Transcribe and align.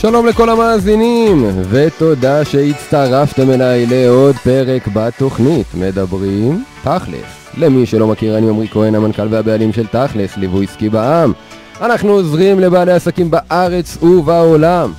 שלום 0.00 0.26
לכל 0.26 0.48
המאזינים, 0.50 1.46
ותודה 1.70 2.44
שהצטרפתם 2.44 3.50
אליי 3.50 3.86
לעוד 3.86 4.36
פרק 4.36 4.88
בתוכנית 4.94 5.66
מדברים 5.74 6.64
תכלס. 6.82 7.54
למי 7.58 7.86
שלא 7.86 8.06
מכיר, 8.06 8.38
אני 8.38 8.48
עמרי 8.48 8.68
כהן, 8.68 8.94
המנכ"ל 8.94 9.26
והבעלים 9.30 9.72
של 9.72 9.86
תכלס, 9.86 10.36
ליווי 10.36 10.64
עסקי 10.64 10.88
בע"מ. 10.88 11.32
אנחנו 11.80 12.12
עוזרים 12.12 12.60
לבעלי 12.60 12.92
עסקים 12.92 13.30
בארץ 13.30 14.02
ובעולם 14.02 14.92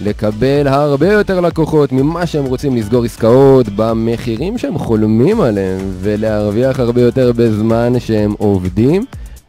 לקבל 0.00 0.68
הרבה 0.68 1.12
יותר 1.12 1.40
לקוחות 1.40 1.92
ממה 1.92 2.26
שהם 2.26 2.44
רוצים 2.44 2.76
לסגור 2.76 3.04
עסקאות 3.04 3.66
במחירים 3.76 4.58
שהם 4.58 4.78
חולמים 4.78 5.40
עליהם 5.40 5.80
ולהרוויח 6.00 6.80
הרבה 6.80 7.00
יותר 7.00 7.32
בזמן 7.36 7.92
שהם 8.00 8.34
עובדים 8.38 9.04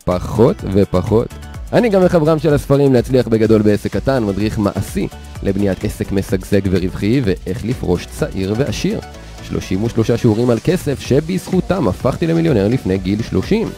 פחות 0.06 0.56
ופחות. 0.74 1.53
אני 1.74 1.90
גם 1.90 2.06
מחברם 2.06 2.40
של 2.40 2.54
הספרים 2.54 2.94
להצליח 2.94 3.28
בגדול 3.28 3.62
בעסק 3.62 3.94
קטן, 3.94 4.24
מדריך 4.24 4.60
מעשי 4.60 5.08
לבניית 5.44 5.84
עסק 5.84 6.12
משגשג 6.12 6.62
ורווחי 6.72 7.22
ואיך 7.24 7.66
לפרוש 7.66 8.06
צעיר 8.06 8.54
ועשיר. 8.58 9.00
33 9.44 10.12
שיעורים 10.12 10.50
על 10.50 10.58
כסף 10.64 11.00
שבזכותם 11.00 11.88
הפכתי 11.88 12.28
למיליונר 12.28 12.68
לפני 12.68 12.98
גיל 12.98 13.22
30. 13.22 13.70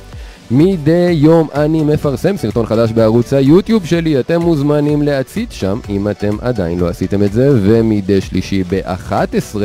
מדי 0.51 1.11
יום 1.11 1.47
אני 1.53 1.83
מפרסם 1.83 2.37
סרטון 2.37 2.65
חדש 2.65 2.91
בערוץ 2.91 3.33
היוטיוב 3.33 3.85
שלי, 3.85 4.19
אתם 4.19 4.41
מוזמנים 4.41 5.01
להציץ 5.01 5.51
שם 5.51 5.79
אם 5.89 6.09
אתם 6.09 6.37
עדיין 6.41 6.79
לא 6.79 6.89
עשיתם 6.89 7.23
את 7.23 7.33
זה, 7.33 7.49
ומדי 7.61 8.21
שלישי 8.21 8.63
ב-11 8.69 9.55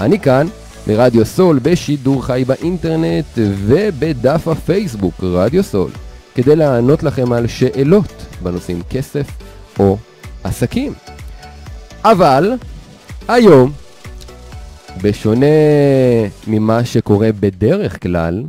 אני 0.00 0.20
כאן 0.20 0.46
ברדיו 0.86 1.24
סול 1.24 1.58
בשידור 1.62 2.24
חי 2.24 2.44
באינטרנט 2.46 3.24
ובדף 3.36 4.48
הפייסבוק 4.48 5.14
רדיו 5.22 5.62
סול 5.62 5.90
כדי 6.38 6.56
לענות 6.56 7.02
לכם 7.02 7.32
על 7.32 7.46
שאלות 7.46 8.26
בנושאים 8.42 8.82
כסף 8.90 9.26
או 9.78 9.96
עסקים. 10.44 10.92
אבל 12.04 12.52
היום, 13.28 13.72
בשונה 15.02 15.46
ממה 16.46 16.84
שקורה 16.84 17.30
בדרך 17.40 18.02
כלל, 18.02 18.44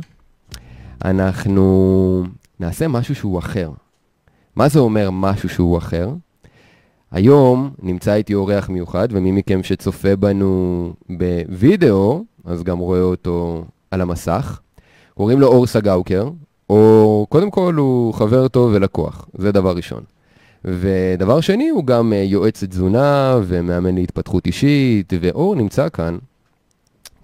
אנחנו 1.04 2.24
נעשה 2.60 2.88
משהו 2.88 3.14
שהוא 3.14 3.38
אחר. 3.38 3.70
מה 4.56 4.68
זה 4.68 4.78
אומר 4.78 5.10
משהו 5.10 5.48
שהוא 5.48 5.78
אחר? 5.78 6.10
היום 7.12 7.70
נמצא 7.82 8.14
איתי 8.14 8.34
אורח 8.34 8.68
מיוחד, 8.68 9.08
ומי 9.10 9.32
מכם 9.32 9.62
שצופה 9.62 10.16
בנו 10.16 10.92
בווידאו, 11.08 12.24
אז 12.44 12.62
גם 12.62 12.78
רואה 12.78 13.00
אותו 13.02 13.64
על 13.90 14.00
המסך. 14.00 14.60
קוראים 15.14 15.40
לו 15.40 15.46
אור 15.46 15.66
סגאוקר, 15.66 16.28
או 16.70 17.26
קודם 17.28 17.50
כל 17.50 17.74
הוא 17.74 18.14
חבר 18.14 18.48
טוב 18.48 18.70
ולקוח, 18.74 19.28
זה 19.38 19.52
דבר 19.52 19.76
ראשון. 19.76 20.02
ודבר 20.64 21.40
שני, 21.40 21.68
הוא 21.68 21.84
גם 21.84 22.12
יועץ 22.16 22.64
תזונה 22.64 23.38
ומאמן 23.42 23.94
להתפתחות 23.94 24.46
אישית, 24.46 25.12
ואור 25.20 25.54
נמצא 25.54 25.88
כאן, 25.88 26.18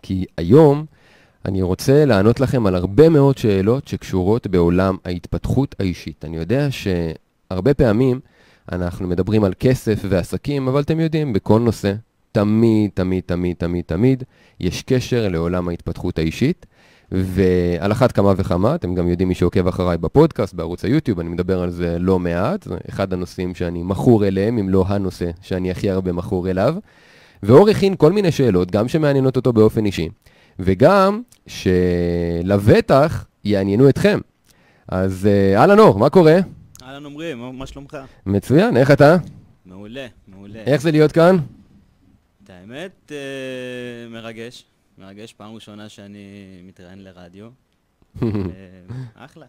כי 0.02 0.24
היום 0.36 0.84
אני 1.44 1.62
רוצה 1.62 2.04
לענות 2.04 2.40
לכם 2.40 2.66
על 2.66 2.74
הרבה 2.74 3.08
מאוד 3.08 3.38
שאלות 3.38 3.88
שקשורות 3.88 4.46
בעולם 4.46 4.96
ההתפתחות 5.04 5.74
האישית. 5.78 6.24
אני 6.24 6.36
יודע 6.36 6.68
שהרבה 6.70 7.74
פעמים 7.74 8.20
אנחנו 8.72 9.08
מדברים 9.08 9.44
על 9.44 9.52
כסף 9.60 10.00
ועסקים, 10.08 10.68
אבל 10.68 10.80
אתם 10.80 11.00
יודעים, 11.00 11.32
בכל 11.32 11.60
נושא, 11.60 11.92
תמיד, 12.32 12.90
תמיד, 12.94 13.22
תמיד, 13.26 13.56
תמיד, 13.56 13.84
תמיד, 13.86 14.22
יש 14.60 14.82
קשר 14.82 15.28
לעולם 15.28 15.68
ההתפתחות 15.68 16.18
האישית. 16.18 16.66
ועל 17.12 17.92
אחת 17.92 18.12
כמה 18.12 18.32
וכמה, 18.36 18.74
אתם 18.74 18.94
גם 18.94 19.08
יודעים 19.08 19.28
מי 19.28 19.34
שעוקב 19.34 19.68
אחריי 19.68 19.98
בפודקאסט, 19.98 20.54
בערוץ 20.54 20.84
היוטיוב, 20.84 21.20
אני 21.20 21.28
מדבר 21.28 21.62
על 21.62 21.70
זה 21.70 21.98
לא 21.98 22.18
מעט, 22.18 22.62
זה 22.62 22.76
אחד 22.88 23.12
הנושאים 23.12 23.54
שאני 23.54 23.82
מכור 23.82 24.26
אליהם, 24.26 24.58
אם 24.58 24.68
לא 24.68 24.84
הנושא 24.88 25.30
שאני 25.42 25.70
הכי 25.70 25.90
הרבה 25.90 26.12
מכור 26.12 26.50
אליו. 26.50 26.74
ואור 27.42 27.68
הכין 27.68 27.96
כל 27.96 28.12
מיני 28.12 28.32
שאלות, 28.32 28.70
גם 28.70 28.88
שמעניינות 28.88 29.36
אותו 29.36 29.52
באופן 29.52 29.84
אישי, 29.84 30.08
וגם 30.58 31.22
שלבטח 31.46 33.24
יעניינו 33.44 33.88
אתכם. 33.88 34.18
אז 34.88 35.28
אהלן 35.56 35.78
אור, 35.78 35.98
מה 35.98 36.10
קורה? 36.10 36.38
אהלן 36.82 37.06
עמרי, 37.06 37.34
מה 37.34 37.66
שלומך? 37.66 37.96
מצוין, 38.26 38.76
איך 38.76 38.90
אתה? 38.90 39.16
מעולה, 39.66 40.06
מעולה. 40.28 40.58
איך 40.66 40.82
זה 40.82 40.90
להיות 40.90 41.12
כאן? 41.12 41.36
את 42.44 42.50
האמת, 42.50 43.12
אה, 43.12 44.08
מרגש. 44.10 44.64
מרגש, 44.98 45.32
פעם 45.32 45.54
ראשונה 45.54 45.88
שאני 45.88 46.18
מתראיין 46.64 47.04
לרדיו. 47.04 47.48
אה, 48.22 48.28
אחלה. 49.14 49.46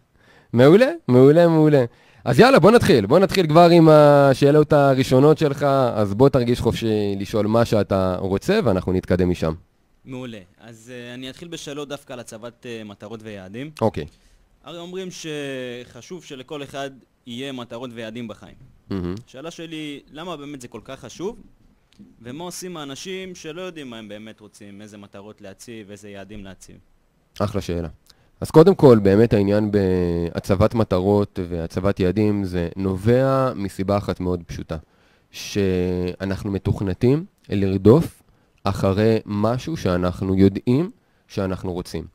מעולה, 0.54 0.92
מעולה, 1.08 1.48
מעולה. 1.48 1.86
אז 2.26 2.40
יאללה, 2.40 2.60
בוא 2.60 2.72
נתחיל. 2.72 3.06
בוא 3.06 3.20
נתחיל 3.20 3.48
כבר 3.48 3.70
עם 3.70 3.90
השאלות 3.90 4.74
הראשונות 4.74 5.38
שלך, 5.38 5.64
אז 5.96 6.14
בוא 6.14 6.30
תרגיש 6.30 6.60
חופשי 6.60 7.16
לשאול 7.20 7.48
מה 7.48 7.66
שאתה 7.66 8.16
רוצה, 8.20 8.60
ואנחנו 8.64 8.94
נתקדם 8.94 9.30
משם. 9.30 9.54
מעולה. 10.06 10.40
אז 10.60 10.92
uh, 10.92 11.14
אני 11.14 11.30
אתחיל 11.30 11.48
בשאלות 11.48 11.90
דווקא 11.90 12.14
על 12.14 12.20
הצבת 12.20 12.66
uh, 12.66 12.88
מטרות 12.88 13.20
ויעדים. 13.24 13.72
אוקיי. 13.82 14.04
Okay. 14.04 14.08
הרי 14.64 14.78
אומרים 14.78 15.08
שחשוב 15.12 16.24
שלכל 16.24 16.64
אחד 16.64 16.92
יהיה 17.28 17.52
מטרות 17.52 17.90
ויעדים 17.94 18.28
בחיים. 18.28 18.56
Mm-hmm. 18.92 18.94
שאלה 19.28 19.52
שלי, 19.52 20.00
למה 20.12 20.38
באמת 20.38 20.62
זה 20.62 20.68
כל 20.68 20.82
כך 20.84 21.00
חשוב? 21.00 21.40
ומה 22.22 22.44
עושים 22.44 22.78
האנשים 22.78 23.36
שלא 23.36 23.62
יודעים 23.62 23.90
מה 23.90 23.98
הם 23.98 24.08
באמת 24.08 24.40
רוצים, 24.40 24.82
איזה 24.82 24.98
מטרות 24.98 25.42
להציב, 25.42 25.92
איזה 25.92 26.10
יעדים 26.10 26.44
להציב? 26.44 26.76
אחלה 27.40 27.62
שאלה. 27.62 27.88
אז 28.42 28.52
קודם 28.52 28.76
כל, 28.76 29.00
באמת 29.00 29.34
העניין 29.34 29.72
בהצבת 29.72 30.74
מטרות 30.74 31.40
והצבת 31.50 32.00
יעדים 32.00 32.44
זה 32.44 32.70
נובע 32.76 33.54
מסיבה 33.56 33.98
אחת 33.98 34.20
מאוד 34.20 34.44
פשוטה, 34.48 34.78
שאנחנו 35.32 36.52
מתוכנתים 36.52 37.26
לרדוף 37.50 38.24
אחרי 38.64 39.20
משהו 39.26 39.78
שאנחנו 39.78 40.36
יודעים 40.36 40.92
שאנחנו 41.28 41.74
רוצים. 41.74 42.06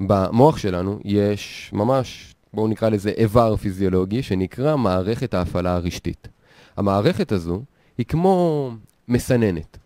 במוח 0.00 0.58
שלנו 0.58 0.98
יש 1.04 1.70
ממש, 1.72 2.34
בואו 2.54 2.68
נקרא 2.68 2.88
לזה 2.88 3.10
איבר 3.10 3.56
פיזיולוגי, 3.56 4.22
שנקרא 4.22 4.76
מערכת 4.76 5.34
ההפעלה 5.34 5.74
הרשתית. 5.74 6.28
המערכת 6.76 7.32
הזו 7.32 7.62
היא 7.98 8.06
כמו 8.06 8.70
מסננת. 9.08 9.78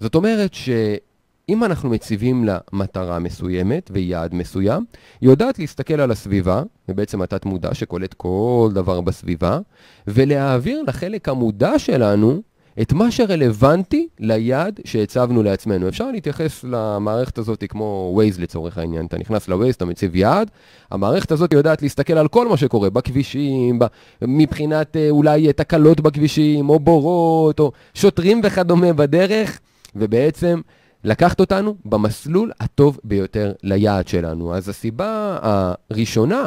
זאת 0.00 0.14
אומרת 0.14 0.54
שאם 0.54 1.64
אנחנו 1.64 1.90
מציבים 1.90 2.44
לה 2.44 2.58
מטרה 2.72 3.18
מסוימת 3.18 3.90
ויעד 3.92 4.34
מסוים, 4.34 4.84
היא 5.20 5.30
יודעת 5.30 5.58
להסתכל 5.58 6.00
על 6.00 6.10
הסביבה, 6.10 6.62
ובעצם 6.88 7.22
התת 7.22 7.44
מודע 7.44 7.74
שקולט 7.74 8.14
כל 8.14 8.70
דבר 8.74 9.00
בסביבה, 9.00 9.58
ולהעביר 10.06 10.82
לחלק 10.82 11.28
המודע 11.28 11.78
שלנו 11.78 12.42
את 12.82 12.92
מה 12.92 13.10
שרלוונטי 13.10 14.08
ליעד 14.18 14.80
שהצבנו 14.84 15.42
לעצמנו. 15.42 15.88
אפשר 15.88 16.10
להתייחס 16.10 16.64
למערכת 16.64 17.38
הזאת 17.38 17.64
כמו 17.68 18.18
Waze 18.20 18.40
לצורך 18.40 18.78
העניין. 18.78 19.06
אתה 19.06 19.18
נכנס 19.18 19.48
ל-Waze, 19.48 19.76
אתה 19.76 19.84
מציב 19.84 20.16
יעד, 20.16 20.50
המערכת 20.90 21.32
הזאת 21.32 21.52
יודעת 21.52 21.82
להסתכל 21.82 22.12
על 22.12 22.28
כל 22.28 22.48
מה 22.48 22.56
שקורה 22.56 22.90
בכבישים. 22.90 23.78
מבחינת 24.22 24.96
אה, 24.96 25.10
אולי 25.10 25.52
תקלות 25.52 26.00
בכבישים, 26.00 26.68
או 26.68 26.78
בורות, 26.78 27.60
או 27.60 27.72
שוטרים 27.94 28.40
וכדומה 28.44 28.92
בדרך, 28.92 29.60
ובעצם 29.96 30.60
לקחת 31.04 31.40
אותנו 31.40 31.74
במסלול 31.84 32.52
הטוב 32.60 32.98
ביותר 33.04 33.52
ליעד 33.62 34.08
שלנו. 34.08 34.54
אז 34.54 34.68
הסיבה 34.68 35.38
הראשונה 35.42 36.42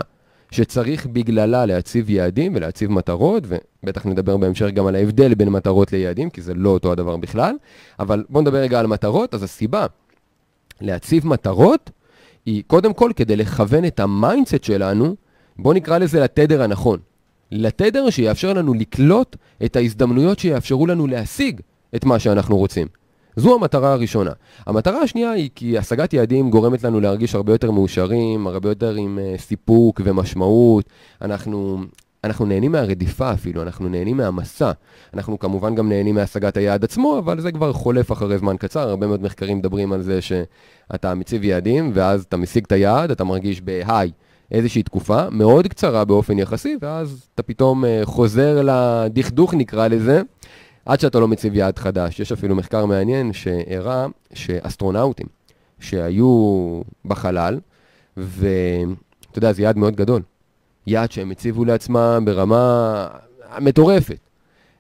שצריך 0.54 1.06
בגללה 1.06 1.66
להציב 1.66 2.10
יעדים 2.10 2.56
ולהציב 2.56 2.92
מטרות, 2.92 3.44
ובטח 3.84 4.06
נדבר 4.06 4.38
בהמשך 4.38 4.66
גם 4.66 4.88
על 4.88 4.96
ההבדל 4.96 5.34
בין 5.34 5.50
מטרות 5.50 5.92
ליעדים, 5.92 6.30
כי 6.30 6.42
זה 6.42 6.54
לא 6.54 6.70
אותו 6.70 6.92
הדבר 6.92 7.18
בכלל, 7.18 7.56
אבל 8.00 8.24
בואו 8.30 8.42
נדבר 8.42 8.58
רגע 8.58 8.80
על 8.80 8.88
מטרות. 8.88 9.34
אז 9.34 9.44
הסיבה 9.44 9.86
להציב 10.82 11.28
מטרות 11.28 11.90
היא 12.46 12.64
קודם 12.68 12.94
כל 12.94 13.12
כדי 13.16 13.36
לכוון 13.36 13.86
את 13.86 14.00
ה 14.00 14.08
mindset 14.08 14.64
שלנו, 14.64 15.16
בואו 15.60 15.74
נקרא 15.74 15.98
לזה 15.98 16.20
לתדר 16.20 16.64
הנכון. 16.64 17.00
לתדר 17.52 18.10
שיאפשר 18.10 18.54
לנו 18.54 18.74
לקלוט 18.74 19.36
את 19.66 19.76
ההזדמנויות 19.76 20.40
שיאפשרו 20.40 20.88
לנו 20.88 21.08
להשיג 21.08 21.62
את 21.96 22.06
מה 22.06 22.20
שאנחנו 22.20 22.58
רוצים. 22.58 22.88
זו 23.36 23.56
המטרה 23.56 23.94
הראשונה. 23.94 24.32
המטרה 24.66 25.02
השנייה 25.02 25.32
היא 25.32 25.50
כי 25.56 25.78
השגת 25.78 26.14
יעדים 26.14 26.50
גורמת 26.50 26.84
לנו 26.84 27.00
להרגיש 27.00 27.36
הרבה 27.36 27.54
יותר 27.54 27.72
מאושרים, 27.72 28.48
הרבה 28.48 28.70
יותר 28.70 28.96
עם 28.96 29.20
uh, 29.22 29.42
סיפוק 29.42 30.02
ומשמעות. 30.04 30.86
אנחנו, 31.22 31.78
אנחנו 32.24 32.46
נהנים 32.46 32.72
מהרדיפה 32.72 33.34
אפילו, 33.34 33.62
אנחנו 33.62 33.90
נהנים 33.90 34.18
מהמסע. 34.18 34.72
אנחנו 35.14 35.40
כמובן 35.40 35.76
גם 35.76 35.90
נהנים 35.90 36.16
מהשגת 36.16 36.58
היעד 36.58 36.84
עצמו, 36.84 37.18
אבל 37.20 37.42
זה 37.42 37.52
כבר 37.52 37.74
חולף 37.74 38.12
אחרי 38.12 38.38
זמן 38.38 38.58
קצר. 38.58 38.90
הרבה 38.90 39.08
מאוד 39.08 39.22
מחקרים 39.22 39.58
מדברים 39.58 39.94
על 39.94 40.02
זה 40.02 40.20
שאתה 40.22 41.16
מציב 41.16 41.44
יעדים, 41.44 41.92
ואז 41.94 42.24
אתה 42.24 42.38
משיג 42.38 42.64
את 42.66 42.72
היעד, 42.72 43.12
אתה 43.12 43.24
מרגיש 43.24 43.62
ב 43.62 43.70
high. 43.70 44.12
איזושהי 44.52 44.84
תקופה 44.84 45.30
מאוד 45.32 45.68
קצרה 45.68 46.06
באופן 46.06 46.40
יחסי, 46.40 46.78
ואז 46.82 47.28
אתה 47.36 47.44
פתאום 47.44 47.84
uh, 47.84 47.88
חוזר 48.04 48.62
לדכדוך 48.64 49.54
נקרא 49.54 49.88
לזה, 49.88 50.22
עד 50.86 51.00
שאתה 51.00 51.20
לא 51.20 51.28
מציב 51.28 51.56
יעד 51.56 51.80
חדש. 51.80 52.20
יש 52.20 52.32
אפילו 52.32 52.56
מחקר 52.56 52.86
מעניין 52.86 53.34
שהראה 53.34 54.06
שאסטרונאוטים 54.34 55.28
שהיו 55.80 56.82
בחלל, 57.06 57.60
ואתה 58.18 59.38
יודע, 59.38 59.54
זה 59.54 59.62
יעד 59.62 59.78
מאוד 59.78 59.96
גדול. 59.96 60.22
יעד 60.88 61.12
שהם 61.12 61.32
הציבו 61.32 61.66
לעצמם 61.66 62.24
ברמה 62.26 63.08
מטורפת. 63.60 64.20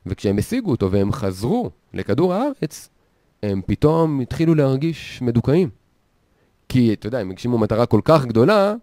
וכשהם 0.05 0.38
השיגו 0.38 0.71
אותו 0.71 0.91
והם 0.91 1.11
חזרו 1.11 1.69
לכדור 1.94 2.33
הארץ, 2.33 2.89
הם 3.44 3.61
פתאום 3.65 4.19
התחילו 4.19 4.55
להרגיש 4.55 5.21
מדוכאים. 5.21 5.69
כי, 6.69 6.94
אתה 6.94 7.07
יודע, 7.07 7.19
הם 7.19 7.31
הגשימו 7.31 7.57
מטרה 7.57 7.85
כל 7.85 8.01
כך 8.03 8.25
גדולה, 8.25 8.73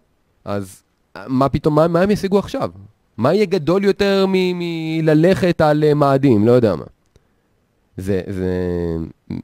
אז 0.45 0.83
מה 1.27 1.49
פתאום, 1.49 1.75
מה, 1.75 1.87
מה 1.87 2.01
הם 2.01 2.11
ישיגו 2.11 2.39
עכשיו? 2.39 2.71
מה 3.17 3.33
יהיה 3.33 3.45
גדול 3.45 3.83
יותר 3.83 4.25
מללכת 4.27 5.61
על 5.61 5.83
אה, 5.83 5.93
מאדים? 5.93 6.47
לא 6.47 6.51
יודע 6.51 6.75
מה. 6.75 6.83
זה, 8.01 8.21
זה 8.27 8.47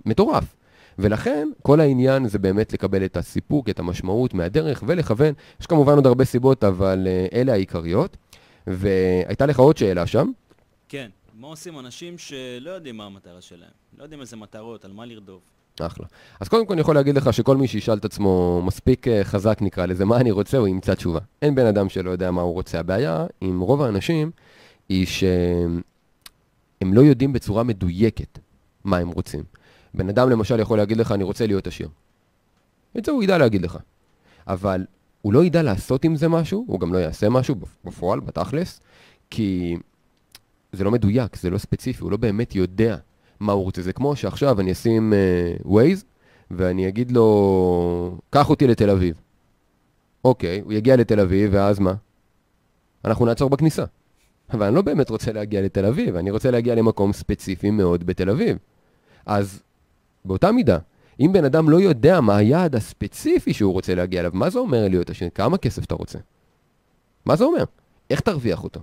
מטורף. 0.05 0.55
ולכן, 0.99 1.49
כל 1.61 1.79
העניין 1.79 2.27
זה 2.27 2.39
באמת 2.39 2.73
לקבל 2.73 3.05
את 3.05 3.17
הסיפוק, 3.17 3.69
את 3.69 3.79
המשמעות 3.79 4.33
מהדרך 4.33 4.83
ולכוון. 4.87 5.33
יש 5.61 5.65
כמובן 5.65 5.95
עוד 5.95 6.07
הרבה 6.07 6.25
סיבות, 6.25 6.63
אבל 6.63 7.07
uh, 7.07 7.35
אלה 7.35 7.53
העיקריות. 7.53 8.17
והייתה 8.67 9.45
לך 9.45 9.59
עוד 9.59 9.77
שאלה 9.77 10.07
שם. 10.07 10.31
כן, 10.89 11.09
מה 11.35 11.47
עושים 11.47 11.79
אנשים 11.79 12.17
שלא 12.17 12.69
יודעים 12.69 12.97
מה 12.97 13.05
המטרה 13.05 13.41
שלהם? 13.41 13.69
לא 13.97 14.03
יודעים 14.03 14.21
איזה 14.21 14.35
מטרות, 14.37 14.85
על 14.85 14.91
מה 14.91 15.05
לרדוף. 15.05 15.41
אחלה. 15.79 16.05
אז 16.39 16.47
קודם 16.47 16.65
כל 16.65 16.73
אני 16.73 16.81
יכול 16.81 16.95
להגיד 16.95 17.15
לך 17.15 17.33
שכל 17.33 17.57
מי 17.57 17.67
שישאל 17.67 17.97
את 17.97 18.05
עצמו 18.05 18.61
מספיק 18.65 19.07
אה, 19.07 19.23
חזק 19.23 19.57
נקרא 19.61 19.85
לזה, 19.85 20.05
מה 20.05 20.17
אני 20.17 20.31
רוצה, 20.31 20.57
הוא 20.57 20.67
ימצא 20.67 20.95
תשובה. 20.95 21.19
אין 21.41 21.55
בן 21.55 21.65
אדם 21.65 21.89
שלא 21.89 22.09
יודע 22.09 22.31
מה 22.31 22.41
הוא 22.41 22.53
רוצה. 22.53 22.79
הבעיה 22.79 23.25
עם 23.41 23.59
רוב 23.59 23.81
האנשים 23.81 24.31
היא 24.89 25.05
שהם 25.05 25.81
לא 26.93 27.01
יודעים 27.01 27.33
בצורה 27.33 27.63
מדויקת 27.63 28.39
מה 28.87 28.97
הם 28.97 29.09
רוצים. 29.09 29.43
בן 29.93 30.09
אדם 30.09 30.29
למשל 30.29 30.59
יכול 30.59 30.77
להגיד 30.77 30.97
לך, 30.97 31.11
אני 31.11 31.23
רוצה 31.23 31.47
להיות 31.47 31.67
עשיר. 31.67 31.89
את 32.97 33.05
זה 33.05 33.11
הוא 33.11 33.23
ידע 33.23 33.37
להגיד 33.37 33.61
לך. 33.61 33.77
אבל 34.47 34.85
הוא 35.21 35.33
לא 35.33 35.43
ידע 35.43 35.61
לעשות 35.61 36.05
עם 36.05 36.15
זה 36.15 36.27
משהו, 36.27 36.65
הוא 36.67 36.79
גם 36.79 36.93
לא 36.93 36.97
יעשה 36.97 37.29
משהו 37.29 37.55
בפועל, 37.85 38.19
בתכלס, 38.19 38.79
כי 39.29 39.77
זה 40.71 40.83
לא 40.83 40.91
מדויק, 40.91 41.35
זה 41.35 41.49
לא 41.49 41.57
ספציפי, 41.57 42.03
הוא 42.03 42.11
לא 42.11 42.17
באמת 42.17 42.55
יודע 42.55 42.97
מה 43.39 43.53
הוא 43.53 43.63
רוצה. 43.63 43.81
זה 43.81 43.93
כמו 43.93 44.15
שעכשיו 44.15 44.59
אני 44.59 44.71
אשים 44.71 45.13
uh, 45.13 45.67
Waze, 45.67 46.03
ואני 46.51 46.87
אגיד 46.87 47.11
לו, 47.11 48.17
קח 48.29 48.49
אותי 48.49 48.67
לתל 48.67 48.89
אביב. 48.89 49.15
אוקיי, 50.25 50.59
הוא 50.59 50.73
יגיע 50.73 50.95
לתל 50.95 51.19
אביב, 51.19 51.49
ואז 51.53 51.79
מה? 51.79 51.93
אנחנו 53.05 53.25
נעצור 53.25 53.49
בכניסה. 53.49 53.85
אבל 54.53 54.65
אני 54.65 54.75
לא 54.75 54.81
באמת 54.81 55.09
רוצה 55.09 55.31
להגיע 55.31 55.61
לתל 55.61 55.85
אביב, 55.85 56.15
אני 56.15 56.31
רוצה 56.31 56.51
להגיע 56.51 56.75
למקום 56.75 57.13
ספציפי 57.13 57.71
מאוד 57.71 58.03
בתל 58.03 58.29
אביב. 58.29 58.57
אז 59.27 59.61
באותה 60.25 60.51
מידה, 60.51 60.77
אם 61.19 61.29
בן 61.33 61.45
אדם 61.45 61.69
לא 61.69 61.77
יודע 61.81 62.21
מה 62.21 62.35
היעד 62.35 62.75
הספציפי 62.75 63.53
שהוא 63.53 63.73
רוצה 63.73 63.95
להגיע 63.95 64.19
אליו, 64.19 64.31
מה 64.33 64.49
זה 64.49 64.59
אומר 64.59 64.87
להיות 64.87 65.09
עשיר? 65.09 65.29
כמה 65.35 65.57
כסף 65.57 65.85
אתה 65.85 65.95
רוצה? 65.95 66.19
מה 67.25 67.35
זה 67.35 67.43
אומר? 67.43 67.63
איך 68.09 68.19
תרוויח 68.19 68.63
אותו? 68.63 68.79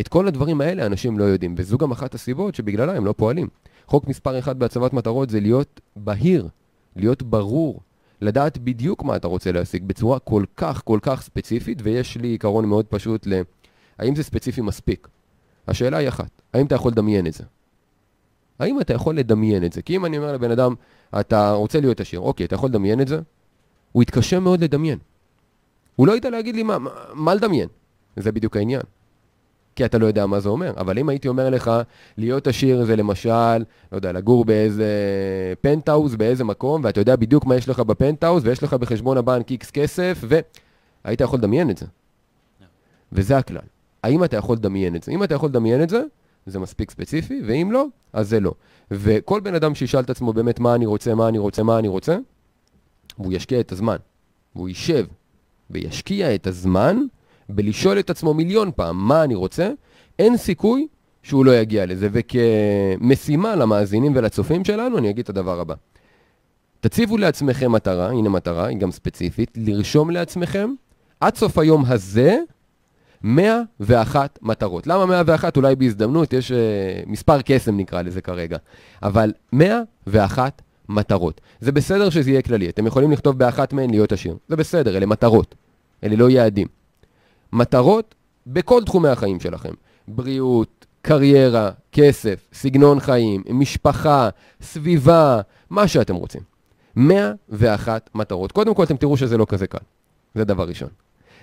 את 0.00 0.08
כל 0.08 0.28
הדברים 0.28 0.60
האלה 0.60 0.86
אנשים 0.86 1.18
לא 1.18 1.24
יודעים, 1.24 1.54
וזו 1.58 1.78
גם 1.78 1.90
אחת 1.90 2.14
הסיבות 2.14 2.54
שבגללה 2.54 2.96
הם 2.96 3.04
לא 3.04 3.14
פועלים. 3.16 3.48
חוק 3.86 4.08
מספר 4.08 4.38
אחד 4.38 4.58
בהצבת 4.58 4.92
מטרות 4.92 5.30
זה 5.30 5.40
להיות 5.40 5.80
בהיר, 5.96 6.48
להיות 6.96 7.22
ברור, 7.22 7.80
לדעת 8.20 8.58
בדיוק 8.58 9.04
מה 9.04 9.16
אתה 9.16 9.28
רוצה 9.28 9.52
להשיג 9.52 9.84
בצורה 9.84 10.18
כל 10.18 10.44
כך 10.56 10.82
כל 10.84 10.98
כך 11.02 11.22
ספציפית, 11.22 11.78
ויש 11.82 12.16
לי 12.16 12.28
עיקרון 12.28 12.64
מאוד 12.64 12.86
פשוט 12.86 13.26
ל... 13.26 13.42
האם 13.98 14.16
זה 14.16 14.22
ספציפי 14.22 14.60
מספיק? 14.60 15.08
השאלה 15.68 15.96
היא 15.96 16.08
אחת, 16.08 16.42
האם 16.54 16.66
אתה 16.66 16.74
יכול 16.74 16.92
לדמיין 16.92 17.26
את 17.26 17.34
זה? 17.34 17.44
האם 18.60 18.80
אתה 18.80 18.94
יכול 18.94 19.16
לדמיין 19.16 19.64
את 19.64 19.72
זה? 19.72 19.82
כי 19.82 19.96
אם 19.96 20.04
אני 20.04 20.18
אומר 20.18 20.32
לבן 20.32 20.50
אדם, 20.50 20.74
אתה 21.20 21.52
רוצה 21.52 21.80
להיות 21.80 22.00
עשיר, 22.00 22.20
אוקיי, 22.20 22.46
אתה 22.46 22.54
יכול 22.54 22.68
לדמיין 22.68 23.00
את 23.00 23.08
זה? 23.08 23.20
הוא 23.92 24.02
יתקשה 24.02 24.40
מאוד 24.40 24.64
לדמיין. 24.64 24.98
הוא 25.96 26.06
לא 26.06 26.16
ידע 26.16 26.30
להגיד 26.30 26.54
לי 26.54 26.62
מה, 26.62 26.78
מה, 26.78 26.90
מה 27.14 27.34
לדמיין. 27.34 27.68
זה 28.16 28.32
בדיוק 28.32 28.56
העניין. 28.56 28.82
כי 29.76 29.84
אתה 29.84 29.98
לא 29.98 30.06
יודע 30.06 30.26
מה 30.26 30.40
זה 30.40 30.48
אומר. 30.48 30.72
אבל 30.76 30.98
אם 30.98 31.08
הייתי 31.08 31.28
אומר 31.28 31.50
לך, 31.50 31.70
להיות 32.16 32.46
עשיר 32.46 32.84
זה 32.84 32.96
למשל, 32.96 33.58
לא 33.92 33.96
יודע, 33.96 34.12
לגור 34.12 34.44
באיזה 34.44 34.88
פנטהאוז, 35.60 36.16
באיזה 36.16 36.44
מקום, 36.44 36.84
ואתה 36.84 37.00
יודע 37.00 37.16
בדיוק 37.16 37.46
מה 37.46 37.56
יש 37.56 37.68
לך 37.68 37.80
בפנטהאוז, 37.80 38.46
ויש 38.46 38.62
לך 38.62 38.74
בחשבון 38.74 39.16
הבנק 39.18 39.50
איקס 39.50 39.70
כסף, 39.70 40.24
והיית 41.04 41.20
יכול 41.20 41.38
לדמיין 41.38 41.70
את 41.70 41.78
זה. 41.78 41.86
Yeah. 41.86 42.64
וזה 43.12 43.38
הכלל. 43.38 43.62
האם 44.02 44.24
אתה 44.24 44.36
יכול 44.36 44.56
לדמיין 44.56 44.96
את 44.96 45.02
זה? 45.02 45.12
אם 45.12 45.24
אתה 45.24 45.34
יכול 45.34 45.48
לדמיין 45.48 45.82
את 45.82 45.88
זה, 45.88 46.02
זה 46.50 46.58
מספיק 46.58 46.90
ספציפי, 46.90 47.42
ואם 47.46 47.72
לא, 47.72 47.86
אז 48.12 48.28
זה 48.28 48.40
לא. 48.40 48.54
וכל 48.90 49.40
בן 49.40 49.54
אדם 49.54 49.74
שישאל 49.74 50.00
את 50.00 50.10
עצמו 50.10 50.32
באמת 50.32 50.60
מה 50.60 50.74
אני 50.74 50.86
רוצה, 50.86 51.14
מה 51.14 51.28
אני 51.28 51.38
רוצה, 51.38 51.62
מה 51.62 51.78
אני 51.78 51.88
רוצה, 51.88 52.18
והוא 53.18 53.32
ישקיע 53.32 53.60
את 53.60 53.72
הזמן, 53.72 53.96
והוא 54.56 54.68
יישב 54.68 55.06
וישקיע 55.70 56.34
את 56.34 56.46
הזמן 56.46 57.00
בלשאול 57.48 57.98
את 57.98 58.10
עצמו 58.10 58.34
מיליון 58.34 58.70
פעם 58.76 59.08
מה 59.08 59.24
אני 59.24 59.34
רוצה, 59.34 59.70
אין 60.18 60.36
סיכוי 60.36 60.86
שהוא 61.22 61.44
לא 61.44 61.56
יגיע 61.56 61.86
לזה. 61.86 62.08
וכמשימה 62.12 63.56
למאזינים 63.56 64.12
ולצופים 64.16 64.64
שלנו, 64.64 64.98
אני 64.98 65.10
אגיד 65.10 65.22
את 65.22 65.28
הדבר 65.28 65.60
הבא. 65.60 65.74
תציבו 66.80 67.18
לעצמכם 67.18 67.72
מטרה, 67.72 68.10
הנה 68.10 68.28
מטרה, 68.28 68.66
היא 68.66 68.78
גם 68.78 68.90
ספציפית, 68.90 69.50
לרשום 69.56 70.10
לעצמכם 70.10 70.70
עד 71.20 71.36
סוף 71.36 71.58
היום 71.58 71.84
הזה 71.84 72.38
101 73.22 74.38
מטרות. 74.42 74.86
למה 74.86 75.06
101? 75.06 75.56
אולי 75.56 75.76
בהזדמנות, 75.76 76.32
יש 76.32 76.52
uh, 76.52 76.54
מספר 77.06 77.42
קסם 77.42 77.76
נקרא 77.76 78.02
לזה 78.02 78.20
כרגע. 78.20 78.58
אבל 79.02 79.32
101 79.52 80.62
מטרות. 80.88 81.40
זה 81.60 81.72
בסדר 81.72 82.10
שזה 82.10 82.30
יהיה 82.30 82.42
כללי, 82.42 82.68
אתם 82.68 82.86
יכולים 82.86 83.12
לכתוב 83.12 83.38
באחת 83.38 83.72
מהן 83.72 83.90
להיות 83.90 84.12
עשיר. 84.12 84.36
זה 84.48 84.56
בסדר, 84.56 84.96
אלה 84.96 85.06
מטרות. 85.06 85.54
אלה 86.04 86.16
לא 86.16 86.30
יעדים. 86.30 86.66
מטרות 87.52 88.14
בכל 88.46 88.82
תחומי 88.86 89.08
החיים 89.08 89.40
שלכם. 89.40 89.72
בריאות, 90.08 90.86
קריירה, 91.02 91.70
כסף, 91.92 92.48
סגנון 92.52 93.00
חיים, 93.00 93.42
משפחה, 93.50 94.28
סביבה, 94.62 95.40
מה 95.70 95.88
שאתם 95.88 96.14
רוצים. 96.14 96.40
101 96.96 98.10
מטרות. 98.14 98.52
קודם 98.52 98.74
כל 98.74 98.84
אתם 98.84 98.96
תראו 98.96 99.16
שזה 99.16 99.38
לא 99.38 99.46
כזה 99.48 99.66
קל. 99.66 99.78
זה 100.34 100.44
דבר 100.44 100.68
ראשון. 100.68 100.88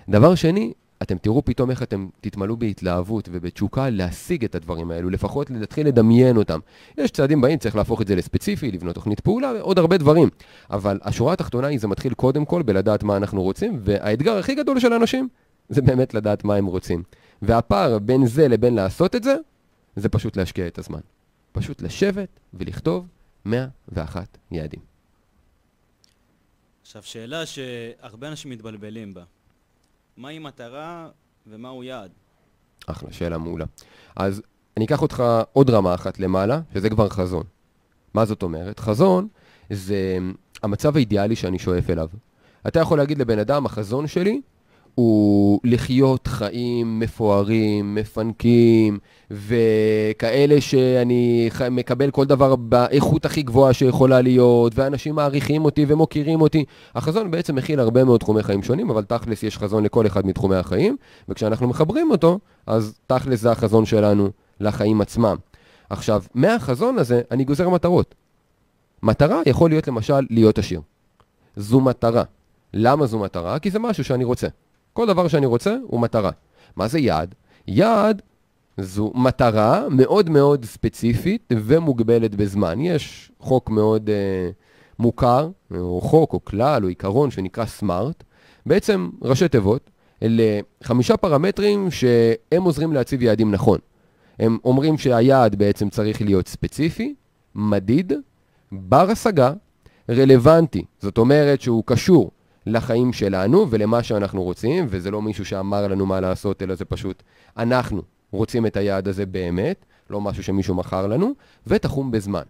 דבר 0.09 0.35
שני, 0.35 0.73
אתם 1.01 1.17
תראו 1.17 1.45
פתאום 1.45 1.69
איך 1.69 1.83
אתם 1.83 2.07
תתמלאו 2.21 2.57
בהתלהבות 2.57 3.29
ובתשוקה 3.31 3.89
להשיג 3.89 4.44
את 4.44 4.55
הדברים 4.55 4.91
האלו, 4.91 5.09
לפחות 5.09 5.49
להתחיל 5.49 5.88
לדמיין 5.88 6.38
אותם. 6.38 6.59
יש 6.97 7.11
צעדים 7.11 7.41
באים, 7.41 7.59
צריך 7.59 7.75
להפוך 7.75 8.01
את 8.01 8.07
זה 8.07 8.15
לספציפי, 8.15 8.71
לבנות 8.71 8.95
תוכנית 8.95 9.19
פעולה 9.19 9.51
ועוד 9.55 9.79
הרבה 9.79 9.97
דברים. 9.97 10.29
אבל 10.69 10.99
השורה 11.03 11.33
התחתונה 11.33 11.67
היא, 11.67 11.79
זה 11.79 11.88
מתחיל 11.88 12.13
קודם 12.13 12.45
כל 12.45 12.61
בלדעת 12.61 13.03
מה 13.03 13.17
אנחנו 13.17 13.44
רוצים, 13.44 13.79
והאתגר 13.83 14.38
הכי 14.38 14.55
גדול 14.55 14.79
של 14.79 14.94
אנשים 14.94 15.27
זה 15.69 15.81
באמת 15.81 16.13
לדעת 16.13 16.44
מה 16.44 16.55
הם 16.55 16.65
רוצים. 16.65 17.03
והפער 17.41 17.99
בין 17.99 18.25
זה 18.25 18.47
לבין 18.47 18.75
לעשות 18.75 19.15
את 19.15 19.23
זה, 19.23 19.35
זה 19.95 20.09
פשוט 20.09 20.38
להשקיע 20.38 20.67
את 20.67 20.77
הזמן. 20.77 20.99
פשוט 21.51 21.81
לשבת 21.81 22.39
ולכתוב 22.53 23.07
101 23.45 24.37
יעדים. 24.51 24.80
עכשיו, 26.81 27.04
שאלה 27.04 27.45
שהרבה 27.45 28.27
אנשים 28.27 28.51
מתבלבלים 28.51 29.13
בה. 29.13 29.23
מהי 30.18 30.40
מטרה 30.40 31.09
ומהו 31.47 31.83
יעד? 31.83 32.12
אחלה, 32.88 33.12
שאלה 33.12 33.38
מעולה. 33.38 33.66
אז 34.16 34.42
אני 34.78 34.86
אקח 34.86 35.02
אותך 35.02 35.24
עוד 35.54 35.69
רמה 35.69 35.95
אחת 35.95 36.19
למעלה, 36.19 36.62
שזה 36.74 36.90
כבר 36.90 37.09
חזון. 37.09 37.44
מה 38.14 38.26
זאת 38.26 38.44
אומרת? 38.44 38.80
חזון 38.80 39.28
זה 39.69 40.18
המצב 40.64 40.95
האידיאלי 40.95 41.36
שאני 41.36 41.59
שואף 41.59 41.90
אליו. 41.90 42.09
אתה 42.68 42.80
יכול 42.80 42.97
להגיד 42.97 43.18
לבן 43.18 43.40
אדם, 43.40 43.66
החזון 43.66 44.07
שלי 44.07 44.42
הוא 44.97 45.59
לחיות 45.63 46.27
חיים 46.27 46.99
מפוארים, 46.99 47.95
מפנקים, 47.95 48.99
וכאלה 49.31 50.61
שאני 50.61 51.49
מקבל 51.71 52.11
כל 52.11 52.25
דבר 52.25 52.56
באיכות 52.56 53.25
הכי 53.25 53.42
גבוהה 53.42 53.73
שיכולה 53.73 54.21
להיות, 54.21 54.73
ואנשים 54.75 55.16
מעריכים 55.16 55.66
אותי 55.66 55.85
ומוקירים 55.87 56.42
אותי. 56.42 56.66
החזון 56.95 57.31
בעצם 57.31 57.56
מכיל 57.56 57.80
הרבה 57.80 58.04
מאוד 58.04 58.19
תחומי 58.19 58.44
חיים 58.44 58.63
שונים, 58.63 58.89
אבל 58.89 59.04
תכלס 59.04 59.44
יש 59.44 59.57
חזון 59.57 59.83
לכל 59.83 60.07
אחד 60.07 60.25
מתחומי 60.27 60.56
החיים, 60.56 60.97
וכשאנחנו 61.30 61.68
מחברים 61.68 62.11
אותו, 62.11 62.39
אז 62.68 62.99
תכלס 63.07 63.42
זה 63.42 63.51
החזון 63.51 63.85
שלנו 63.85 64.30
לחיים 64.59 65.01
עצמם. 65.01 65.35
עכשיו, 65.89 66.23
מהחזון 66.33 66.99
הזה 66.99 67.21
אני 67.31 67.44
גוזר 67.44 67.69
מטרות. 67.69 68.16
מטרה 69.04 69.42
יכול 69.45 69.69
להיות 69.69 69.87
למשל 69.87 70.25
להיות 70.30 70.59
עשיר. 70.59 70.81
זו 71.56 71.81
מטרה. 71.81 72.23
למה 72.73 73.06
זו 73.06 73.19
מטרה? 73.19 73.59
כי 73.59 73.71
זה 73.71 73.80
משהו 73.80 74.04
שאני 74.04 74.23
רוצה. 74.23 74.47
כל 74.97 75.07
דבר 75.07 75.27
שאני 75.27 75.45
רוצה 75.45 75.75
הוא 75.87 75.99
מטרה. 75.99 76.31
מה 76.75 76.87
זה 76.87 76.99
יעד? 76.99 77.35
יעד 77.68 78.21
זו 78.77 79.11
מטרה 79.16 79.89
מאוד 79.89 80.30
מאוד 80.30 80.66
ספציפית 80.66 81.54
ומוגבלת 81.54 82.35
בזמן. 82.35 82.81
יש 82.81 83.31
חוק 83.39 83.69
מאוד 83.69 84.09
uh, 84.09 84.54
מוכר, 84.99 85.49
או 85.77 86.01
חוק 86.01 86.33
או 86.33 86.45
כלל 86.45 86.83
או 86.83 86.87
עיקרון 86.89 87.31
שנקרא 87.31 87.66
סמארט, 87.66 88.23
בעצם 88.66 89.09
ראשי 89.21 89.47
תיבות, 89.47 89.89
אלה 90.23 90.59
חמישה 90.83 91.18
פרמטרים 91.18 91.92
שהם 91.92 92.63
עוזרים 92.63 92.94
להציב 92.94 93.21
יעדים 93.21 93.51
נכון. 93.51 93.80
הם 94.39 94.57
אומרים 94.66 94.97
שהיעד 94.97 95.56
בעצם 95.56 95.89
צריך 95.89 96.21
להיות 96.21 96.47
ספציפי, 96.47 97.16
מדיד, 97.56 98.13
בר 98.71 99.11
השגה, 99.11 99.54
רלוונטי, 100.09 100.85
זאת 101.01 101.18
אומרת 101.18 101.61
שהוא 101.61 101.83
קשור 101.85 102.31
לחיים 102.68 103.14
שלנו 103.14 103.66
ולמה 103.69 104.04
שאנחנו 104.04 104.44
רוצים, 104.44 104.86
וזה 104.90 105.12
לא 105.12 105.21
מישהו 105.21 105.45
שאמר 105.45 105.88
לנו 105.88 106.06
מה 106.06 106.19
לעשות, 106.19 106.62
אלא 106.62 106.76
זה 106.76 106.86
פשוט 106.86 107.24
אנחנו 107.57 108.02
רוצים 108.31 108.66
את 108.66 108.78
היעד 108.78 109.07
הזה 109.07 109.26
באמת. 109.26 109.86
לא 110.09 110.21
משהו 110.21 110.44
שמישהו 110.44 110.76
מכר 110.76 111.07
לנו, 111.07 111.31
ותחום 111.68 112.12
בזמן, 112.12 112.44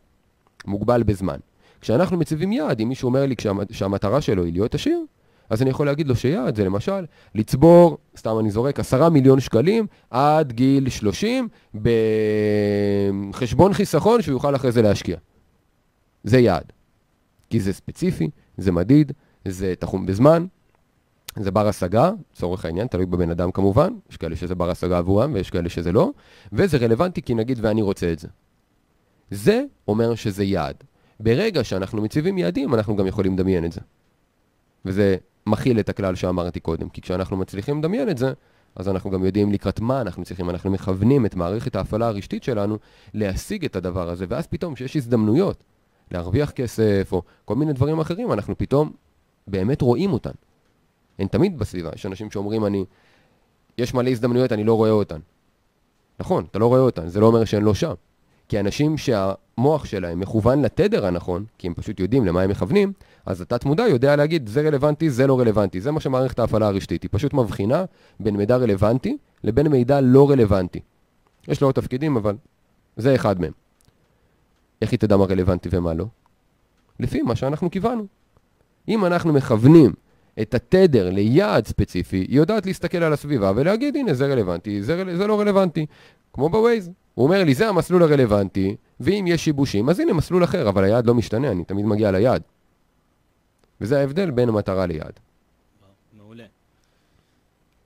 מוגבל 0.66 1.04
בזמן. 1.04 1.38
כשאנחנו 1.82 2.18
מציבים 2.18 2.52
יעד, 2.52 2.80
אם 2.80 2.90
מישהו 2.90 3.08
אומר 3.08 3.26
לי 3.26 3.36
שהמטרה 3.72 4.22
שלו 4.22 4.44
היא 4.44 4.54
להיות 4.54 4.76
עשיר, 4.76 5.00
אז 5.50 5.62
אני 5.62 5.70
יכול 5.70 5.86
להגיד 5.86 6.08
לו 6.08 6.16
שיעד 6.16 6.56
זה 6.56 6.64
למשל 6.64 7.06
לצבור, 7.36 7.98
סתם 8.18 8.40
אני 8.40 8.52
זורק, 8.52 8.80
עשרה 8.80 9.10
מיליון 9.10 9.40
שקלים 9.40 9.88
עד 10.10 10.52
גיל 10.52 10.90
30 10.90 11.48
בחשבון 13.32 13.74
חיסכון 13.74 14.22
שהוא 14.22 14.34
יוכל 14.34 14.56
אחרי 14.56 14.72
זה 14.72 14.82
להשקיע. 14.82 15.18
זה 16.24 16.40
יעד. 16.40 16.72
כי 17.50 17.60
זה 17.60 17.74
ספציפי, 17.74 18.30
זה 18.58 18.72
מדיד, 18.72 19.12
זה 19.52 19.74
תחום 19.80 20.06
בזמן, 20.06 20.46
זה 21.40 21.52
בר 21.52 21.68
השגה, 21.68 22.12
לצורך 22.34 22.66
העניין, 22.66 22.88
תלוי 22.88 23.06
בבן 23.06 23.30
אדם 23.30 23.52
כמובן, 23.52 23.94
יש 24.10 24.18
כאלה 24.18 24.36
שזה 24.36 24.56
בר 24.56 24.70
השגה 24.70 24.98
עבורם 24.98 25.34
ויש 25.34 25.50
כאלה 25.50 25.70
שזה 25.70 25.92
לא, 25.92 26.12
וזה 26.54 26.78
רלוונטי 26.78 27.22
כי 27.22 27.36
נגיד 27.36 27.60
ואני 27.62 27.82
רוצה 27.82 28.12
את 28.12 28.20
זה. 28.20 28.28
זה 29.32 29.64
אומר 29.88 30.16
שזה 30.16 30.44
יעד. 30.44 30.76
ברגע 31.20 31.64
שאנחנו 31.64 32.02
מציבים 32.02 32.38
יעדים, 32.38 32.74
אנחנו 32.74 32.96
גם 32.96 33.08
יכולים 33.08 33.34
לדמיין 33.34 33.66
את 33.66 33.72
זה. 33.72 33.82
וזה 34.86 35.16
מכיל 35.46 35.80
את 35.80 35.90
הכלל 35.90 36.16
שאמרתי 36.16 36.60
קודם, 36.60 36.90
כי 36.90 37.02
כשאנחנו 37.02 37.38
מצליחים 37.38 37.80
לדמיין 37.80 38.10
את 38.10 38.18
זה, 38.18 38.34
אז 38.76 38.90
אנחנו 38.90 39.10
גם 39.10 39.26
יודעים 39.26 39.52
לקראת 39.52 39.80
מה 39.80 40.02
אנחנו 40.02 40.26
צריכים, 40.26 40.50
אנחנו 40.50 40.72
מכוונים 40.72 41.26
את 41.26 41.36
מערכת 41.36 41.76
ההפעלה 41.76 42.08
הרשתית 42.08 42.44
שלנו 42.44 42.78
להשיג 43.14 43.66
את 43.66 43.76
הדבר 43.76 44.10
הזה, 44.10 44.26
ואז 44.30 44.48
פתאום 44.48 44.74
כשיש 44.74 44.96
הזדמנויות 44.96 45.64
להרוויח 46.12 46.52
כסף 46.52 47.10
או 47.12 47.22
כל 47.46 47.56
מיני 47.56 47.74
דברים 47.74 48.00
אחרים, 48.00 48.32
אנחנו 48.32 48.58
פתאום 48.58 48.92
באמת 49.48 49.82
רואים 49.82 50.14
אותן. 50.14 50.32
הן 51.20 51.28
תמיד 51.28 51.60
בסביבה, 51.60 51.90
יש 51.96 52.06
אנשים 52.06 52.32
שאומרים 52.32 52.66
אני, 52.66 52.86
יש 53.78 53.94
מלא 53.94 54.10
הזדמנויות, 54.10 54.52
אני 54.52 54.64
לא 54.64 54.74
רואה 54.74 54.92
אותן. 54.92 55.20
נכון, 56.20 56.46
אתה 56.52 56.60
לא 56.60 56.68
רואה 56.68 56.80
אותן, 56.80 57.08
זה 57.08 57.20
לא 57.20 57.26
אומר 57.26 57.46
שהן 57.46 57.64
לא 57.64 57.74
שם. 57.74 57.94
כי 58.50 58.60
אנשים 58.60 58.98
שהמוח 58.98 59.86
שלהם 59.86 60.20
מכוון 60.20 60.62
לתדר 60.62 61.06
הנכון, 61.06 61.46
כי 61.58 61.68
הם 61.68 61.74
פשוט 61.74 62.00
יודעים 62.00 62.26
למה 62.26 62.42
הם 62.42 62.50
מכוונים, 62.50 62.94
אז 63.26 63.42
התת 63.42 63.66
מודע 63.66 63.88
יודע 63.88 64.16
להגיד 64.16 64.48
זה 64.48 64.62
רלוונטי, 64.62 65.10
זה 65.10 65.28
לא 65.28 65.40
רלוונטי. 65.40 65.82
זה 65.82 65.92
מה 65.92 66.00
שמערכת 66.00 66.40
ההפעלה 66.40 66.68
הרשתית. 66.68 67.04
היא 67.04 67.10
פשוט 67.14 67.34
מבחינה 67.34 67.86
בין 68.20 68.36
מידע 68.36 68.58
רלוונטי 68.58 69.18
לבין 69.44 69.68
מידע 69.68 70.02
לא 70.02 70.30
רלוונטי. 70.30 70.80
יש 71.48 71.62
לו 71.62 71.68
עוד 71.68 71.76
תפקידים, 71.76 72.18
אבל 72.18 72.36
זה 72.98 73.16
אחד 73.16 73.42
מהם. 73.42 73.52
איך 74.82 74.92
היא 74.92 75.00
תדע 75.00 75.18
מה 75.18 75.26
רלוונטי 75.26 75.70
ומה 75.72 75.94
לא? 75.94 76.06
לפי 77.00 77.22
מה 77.22 77.36
שאנחנו 77.36 77.72
כיוונו. 77.72 78.08
אם 78.88 79.06
אנחנו 79.06 79.34
מכוונים 79.34 79.94
את 80.42 80.54
התדר 80.54 81.10
ליעד 81.10 81.68
ספציפי, 81.68 82.18
היא 82.18 82.38
יודעת 82.38 82.66
להסתכל 82.66 82.98
על 82.98 83.14
הסביבה 83.14 83.52
ולהגיד, 83.56 83.96
הנה, 83.96 84.14
זה 84.14 84.26
רלוונטי, 84.26 84.84
זה, 84.84 85.18
זה 85.18 85.28
לא 85.28 85.40
רלוונטי. 85.40 85.86
כמו 86.34 86.50
בווייז. 86.50 86.90
הוא 87.14 87.24
אומר 87.26 87.44
לי, 87.44 87.54
זה 87.54 87.70
המסלול 87.70 88.04
הרלוונטי, 88.04 88.76
ואם 89.00 89.26
יש 89.28 89.46
שיבושים, 89.46 89.90
אז 89.90 90.00
הנה 90.00 90.14
מסלול 90.14 90.44
אחר, 90.44 90.70
אבל 90.70 90.84
היעד 90.84 91.06
לא 91.06 91.14
משתנה, 91.14 91.52
אני 91.52 91.64
תמיד 91.66 91.86
מגיע 91.86 92.12
ליעד. 92.12 92.42
וזה 93.82 94.00
ההבדל 94.00 94.32
בין 94.32 94.50
המטרה 94.50 94.86
ליעד. 94.86 95.20
מעולה. 96.14 96.46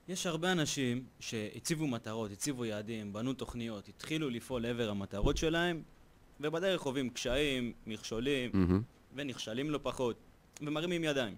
יש 0.08 0.26
הרבה 0.26 0.52
אנשים 0.52 1.04
שהציבו 1.20 1.86
מטרות, 1.86 2.30
הציבו 2.32 2.64
יעדים, 2.64 3.12
בנו 3.12 3.32
תוכניות, 3.32 3.88
התחילו 3.88 4.30
לפעול 4.30 4.62
לעבר 4.62 4.90
המטרות 4.90 5.36
שלהם, 5.36 5.82
ובדרך 6.40 6.80
חווים 6.80 7.10
קשיים, 7.10 7.72
מכשולים, 7.86 8.50
mm-hmm. 8.50 9.16
ונכשלים 9.16 9.70
לא 9.70 9.80
פחות, 9.82 10.16
ומרימים 10.62 11.04
ידיים. 11.04 11.34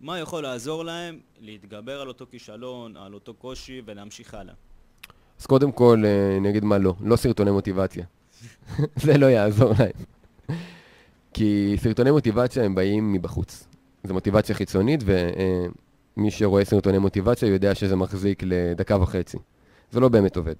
מה 0.00 0.18
יכול 0.18 0.42
לעזור 0.42 0.84
להם 0.84 1.18
להתגבר 1.40 2.00
על 2.00 2.08
אותו 2.08 2.26
כישלון, 2.30 2.96
על 2.96 3.14
אותו 3.14 3.34
קושי 3.34 3.82
ולהמשיך 3.86 4.34
הלאה? 4.34 4.54
אז 5.40 5.46
קודם 5.46 5.72
כל, 5.72 6.02
אה, 6.04 6.36
אני 6.36 6.50
אגיד 6.50 6.64
מה 6.64 6.78
לא, 6.78 6.94
לא 7.00 7.16
סרטוני 7.16 7.50
מוטיבציה. 7.50 8.04
זה 9.04 9.18
לא 9.18 9.26
יעזור 9.26 9.72
להם. 9.78 10.58
כי 11.34 11.76
סרטוני 11.78 12.10
מוטיבציה 12.10 12.64
הם 12.64 12.74
באים 12.74 13.12
מבחוץ. 13.12 13.68
זו 14.04 14.14
מוטיבציה 14.14 14.54
חיצונית, 14.54 15.00
ומי 15.04 16.30
שרואה 16.30 16.64
סרטוני 16.64 16.98
מוטיבציה 16.98 17.48
יודע 17.48 17.74
שזה 17.74 17.96
מחזיק 17.96 18.42
לדקה 18.46 18.96
וחצי. 19.02 19.38
זה 19.90 20.00
לא 20.00 20.08
באמת 20.08 20.36
עובד. 20.36 20.54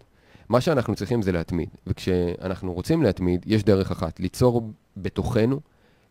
מה 0.49 0.61
שאנחנו 0.61 0.95
צריכים 0.95 1.23
זה 1.23 1.33
להתמיד, 1.33 1.69
וכשאנחנו 1.87 2.73
רוצים 2.73 3.03
להתמיד, 3.03 3.45
יש 3.47 3.65
דרך 3.65 3.91
אחת, 3.91 4.21
ליצור 4.21 4.71
בתוכנו 4.97 5.61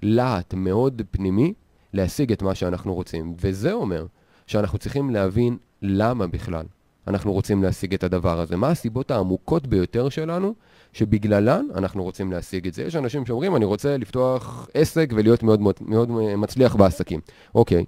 להט 0.02 0.54
מאוד 0.54 1.02
פנימי 1.12 1.54
להשיג 1.96 2.32
את 2.32 2.42
מה 2.42 2.56
שאנחנו 2.56 2.94
רוצים. 2.94 3.36
וזה 3.42 3.74
אומר 3.74 4.06
שאנחנו 4.48 4.78
צריכים 4.78 5.10
להבין 5.10 5.58
למה 5.82 6.28
בכלל 6.28 6.66
אנחנו 7.08 7.34
רוצים 7.34 7.64
להשיג 7.64 7.94
את 7.94 8.04
הדבר 8.04 8.40
הזה. 8.40 8.56
מה 8.56 8.70
הסיבות 8.70 9.12
העמוקות 9.12 9.68
ביותר 9.68 10.10
שלנו 10.10 10.54
שבגללן 10.94 11.66
אנחנו 11.76 12.04
רוצים 12.04 12.32
להשיג 12.32 12.68
את 12.68 12.74
זה. 12.74 12.84
יש 12.84 12.96
אנשים 12.96 13.26
שאומרים, 13.26 13.56
אני 13.56 13.66
רוצה 13.66 13.98
לפתוח 13.98 14.70
עסק 14.74 15.10
ולהיות 15.16 15.44
מאוד, 15.44 15.62
מאוד, 15.62 15.82
מאוד 15.82 16.10
מצליח 16.38 16.76
בעסקים. 16.76 17.20
אוקיי, 17.56 17.86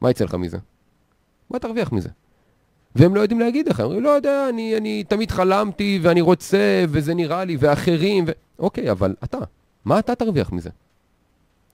מה 0.00 0.10
יצא 0.10 0.24
לך 0.24 0.34
מזה? 0.34 0.58
מה 1.50 1.58
תרוויח 1.58 1.92
מזה? 1.92 2.08
והם 2.94 3.14
לא 3.14 3.20
יודעים 3.20 3.40
להגיד 3.40 3.68
לך, 3.68 3.80
הם 3.80 3.86
אומרים, 3.86 4.02
לא 4.02 4.08
יודע, 4.08 4.48
אני, 4.48 4.76
אני 4.76 5.04
תמיד 5.04 5.30
חלמתי 5.30 5.98
ואני 6.02 6.20
רוצה 6.20 6.84
וזה 6.88 7.14
נראה 7.14 7.44
לי 7.44 7.56
ואחרים, 7.60 8.24
ו... 8.26 8.30
אוקיי, 8.58 8.90
אבל 8.90 9.14
אתה, 9.24 9.38
מה 9.84 9.98
אתה 9.98 10.14
תרוויח 10.14 10.52
מזה? 10.52 10.70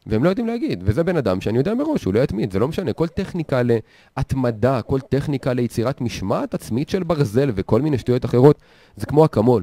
והם 0.07 0.25
לא 0.25 0.29
יודעים 0.29 0.47
להגיד, 0.47 0.83
וזה 0.85 1.03
בן 1.03 1.17
אדם 1.17 1.41
שאני 1.41 1.59
יודע 1.59 1.75
מראש, 1.75 2.05
הוא 2.05 2.15
לא 2.15 2.21
יתמיד, 2.21 2.53
זה 2.53 2.59
לא 2.59 2.69
משנה, 2.69 2.93
כל 2.93 3.09
טכניקה 3.09 3.61
להתמדה, 3.63 4.83
כל 4.83 5.01
טכניקה 5.01 5.53
ליצירת 5.53 6.01
משמעת 6.01 6.55
עצמית 6.55 6.89
של 6.89 7.03
ברזל 7.03 7.51
וכל 7.55 7.83
מיני 7.83 7.99
שטויות 7.99 8.25
אחרות, 8.25 8.59
זה 8.97 9.07
כמו 9.07 9.25
אקמול. 9.25 9.63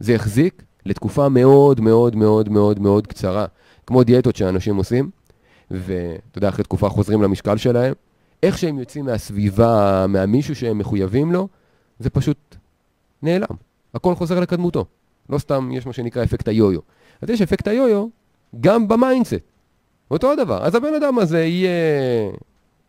זה 0.00 0.12
יחזיק 0.12 0.62
לתקופה 0.86 1.28
מאוד 1.28 1.80
מאוד 1.80 2.16
מאוד 2.16 2.48
מאוד 2.48 2.78
מאוד 2.78 3.06
קצרה, 3.06 3.46
כמו 3.86 4.04
דיאטות 4.04 4.36
שאנשים 4.36 4.76
עושים, 4.76 5.10
ואתה 5.70 6.38
יודע, 6.38 6.48
אחרי 6.48 6.64
תקופה 6.64 6.88
חוזרים 6.88 7.22
למשקל 7.22 7.56
שלהם, 7.56 7.92
איך 8.42 8.58
שהם 8.58 8.78
יוצאים 8.78 9.04
מהסביבה, 9.04 10.06
מהמישהו 10.08 10.54
שהם 10.56 10.78
מחויבים 10.78 11.32
לו, 11.32 11.48
זה 11.98 12.10
פשוט 12.10 12.56
נעלם. 13.22 13.46
הכל 13.94 14.14
חוזר 14.14 14.40
לקדמותו. 14.40 14.84
לא 15.28 15.38
סתם 15.38 15.70
יש 15.72 15.86
מה 15.86 15.92
שנקרא 15.92 16.24
אפקט 16.24 16.48
היו-יו. 16.48 16.80
אז 17.22 17.30
יש 17.30 17.42
אפקט 17.42 17.68
היו-יו 17.68 18.06
גם 18.60 18.88
ב 18.88 18.95
mindset. 18.95 19.55
אותו 20.10 20.32
הדבר. 20.32 20.64
אז 20.64 20.74
הבן 20.74 20.94
אדם 20.94 21.18
הזה 21.18 21.44
יהיה... 21.44 21.70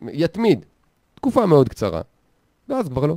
יתמיד 0.02 0.64
תקופה 1.14 1.46
מאוד 1.46 1.68
קצרה, 1.68 2.00
ואז 2.68 2.88
כבר 2.88 3.06
לא. 3.06 3.16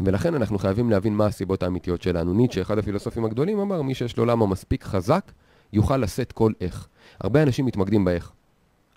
ולכן 0.00 0.34
אנחנו 0.34 0.58
חייבים 0.58 0.90
להבין 0.90 1.14
מה 1.14 1.26
הסיבות 1.26 1.62
האמיתיות 1.62 2.02
שלנו. 2.02 2.34
ניטשה, 2.34 2.62
אחד 2.62 2.78
הפילוסופים 2.78 3.24
הגדולים, 3.24 3.58
אמר, 3.58 3.82
מי 3.82 3.94
שיש 3.94 4.16
לו 4.16 4.24
למה 4.24 4.46
מספיק 4.46 4.84
חזק, 4.84 5.32
יוכל 5.72 5.96
לשאת 5.96 6.32
כל 6.32 6.52
איך. 6.60 6.88
הרבה 7.20 7.42
אנשים 7.42 7.66
מתמקדים 7.66 8.04
באיך. 8.04 8.32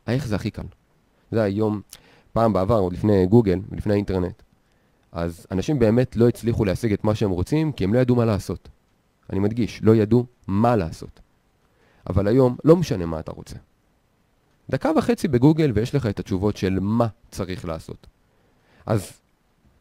האיך 0.07 0.27
זה 0.27 0.35
הכי 0.35 0.51
קל. 0.51 0.63
זה 1.31 1.43
היום, 1.43 1.81
פעם 2.33 2.53
בעבר, 2.53 2.79
עוד 2.79 2.93
לפני 2.93 3.25
גוגל, 3.25 3.59
לפני 3.71 3.93
האינטרנט, 3.93 4.41
אז 5.11 5.47
אנשים 5.51 5.79
באמת 5.79 6.15
לא 6.15 6.27
הצליחו 6.27 6.65
להשיג 6.65 6.93
את 6.93 7.03
מה 7.03 7.15
שהם 7.15 7.29
רוצים, 7.29 7.71
כי 7.71 7.83
הם 7.83 7.93
לא 7.93 7.99
ידעו 7.99 8.15
מה 8.15 8.25
לעשות. 8.25 8.69
אני 9.29 9.39
מדגיש, 9.39 9.79
לא 9.83 9.95
ידעו 9.95 10.25
מה 10.47 10.75
לעשות. 10.75 11.19
אבל 12.09 12.27
היום, 12.27 12.57
לא 12.63 12.75
משנה 12.75 13.05
מה 13.05 13.19
אתה 13.19 13.31
רוצה. 13.31 13.55
דקה 14.70 14.91
וחצי 14.98 15.27
בגוגל 15.27 15.72
ויש 15.75 15.96
לך 15.96 16.05
את 16.05 16.20
התשובות 16.20 16.58
של 16.58 16.79
מה 16.82 17.08
צריך 17.32 17.65
לעשות. 17.65 18.08
אז 18.86 19.12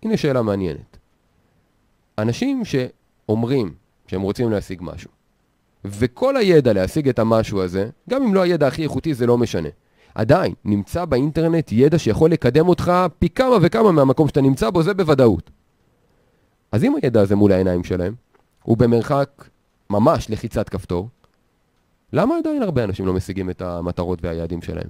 הנה 0.02 0.16
שאלה 0.16 0.42
מעניינת. 0.42 0.96
אנשים 2.18 2.62
שאומרים 2.64 3.74
שהם 4.06 4.22
רוצים 4.22 4.50
להשיג 4.50 4.78
משהו, 4.82 5.10
וכל 5.84 6.36
הידע 6.36 6.72
להשיג 6.72 7.08
את 7.08 7.18
המשהו 7.18 7.62
הזה, 7.62 7.90
גם 8.10 8.22
אם 8.22 8.34
לא 8.34 8.40
הידע 8.40 8.66
הכי 8.66 8.82
איכותי 8.82 9.14
זה 9.14 9.26
לא 9.26 9.38
משנה. 9.38 9.68
עדיין, 10.14 10.54
נמצא 10.64 11.04
באינטרנט 11.04 11.72
ידע 11.72 11.98
שיכול 11.98 12.30
לקדם 12.30 12.68
אותך 12.68 12.92
פי 13.18 13.28
כמה 13.28 13.56
וכמה 13.62 13.92
מהמקום 13.92 14.28
שאתה 14.28 14.40
נמצא 14.40 14.70
בו, 14.70 14.82
זה 14.82 14.94
בוודאות. 14.94 15.50
אז 16.72 16.84
אם 16.84 16.94
הידע 17.02 17.20
הזה 17.20 17.36
מול 17.36 17.52
העיניים 17.52 17.84
שלהם, 17.84 18.14
הוא 18.62 18.76
במרחק 18.76 19.48
ממש 19.90 20.30
לחיצת 20.30 20.68
כפתור, 20.68 21.08
למה 22.12 22.36
עדיין 22.38 22.62
הרבה 22.62 22.84
אנשים 22.84 23.06
לא 23.06 23.12
משיגים 23.12 23.50
את 23.50 23.62
המטרות 23.62 24.18
והיעדים 24.22 24.62
שלהם? 24.62 24.88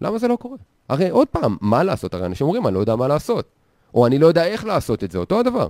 למה 0.00 0.18
זה 0.18 0.28
לא 0.28 0.36
קורה? 0.36 0.56
הרי 0.88 1.10
עוד 1.10 1.28
פעם, 1.28 1.56
מה 1.60 1.82
לעשות? 1.82 2.14
הרי 2.14 2.26
אנשים 2.26 2.46
אומרים, 2.46 2.66
אני 2.66 2.74
לא 2.74 2.80
יודע 2.80 2.96
מה 2.96 3.08
לעשות. 3.08 3.46
או 3.94 4.06
אני 4.06 4.18
לא 4.18 4.26
יודע 4.26 4.44
איך 4.44 4.64
לעשות 4.64 5.04
את 5.04 5.10
זה, 5.10 5.18
אותו 5.18 5.40
הדבר. 5.40 5.68